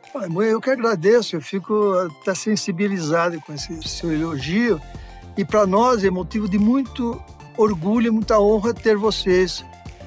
Eu 0.48 0.62
que 0.62 0.70
agradeço, 0.70 1.36
eu 1.36 1.42
fico 1.42 1.94
até 2.22 2.36
sensibilizado 2.36 3.42
com 3.42 3.54
esse 3.54 3.82
seu 3.88 4.12
elogio. 4.12 4.80
E 5.36 5.44
para 5.44 5.66
nós 5.66 6.04
é 6.04 6.10
motivo 6.10 6.48
de 6.48 6.60
muito 6.60 7.20
orgulho 7.58 8.08
e 8.08 8.12
muita 8.12 8.40
honra 8.40 8.74
ter 8.74 8.96
vocês 8.96 9.66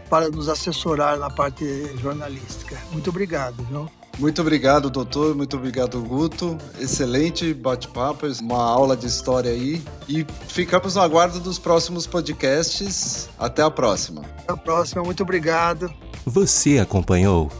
para 0.08 0.28
nos 0.28 0.48
assessorar 0.48 1.18
na 1.18 1.28
parte 1.28 1.64
jornalística. 1.98 2.76
Muito 2.92 3.10
obrigado. 3.10 3.64
Viu? 3.64 3.90
Muito 4.18 4.40
obrigado, 4.40 4.88
doutor. 4.88 5.34
Muito 5.34 5.56
obrigado, 5.56 6.00
Guto. 6.00 6.56
Excelente 6.80 7.52
bate-papo, 7.52 8.26
uma 8.40 8.62
aula 8.62 8.96
de 8.96 9.06
história 9.06 9.50
aí. 9.50 9.82
E 10.08 10.24
ficamos 10.48 10.94
no 10.94 11.02
aguardo 11.02 11.38
dos 11.38 11.58
próximos 11.58 12.06
podcasts. 12.06 13.28
Até 13.38 13.62
a 13.62 13.70
próxima. 13.70 14.22
Até 14.38 14.52
a 14.52 14.56
próxima. 14.56 15.02
Muito 15.02 15.22
obrigado. 15.22 15.92
Você 16.24 16.78
acompanhou 16.78 17.50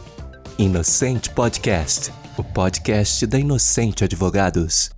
Inocente 0.57 1.29
Podcast, 1.29 2.11
o 2.37 2.43
podcast 2.43 3.25
da 3.25 3.39
Inocente 3.39 4.03
Advogados. 4.03 4.96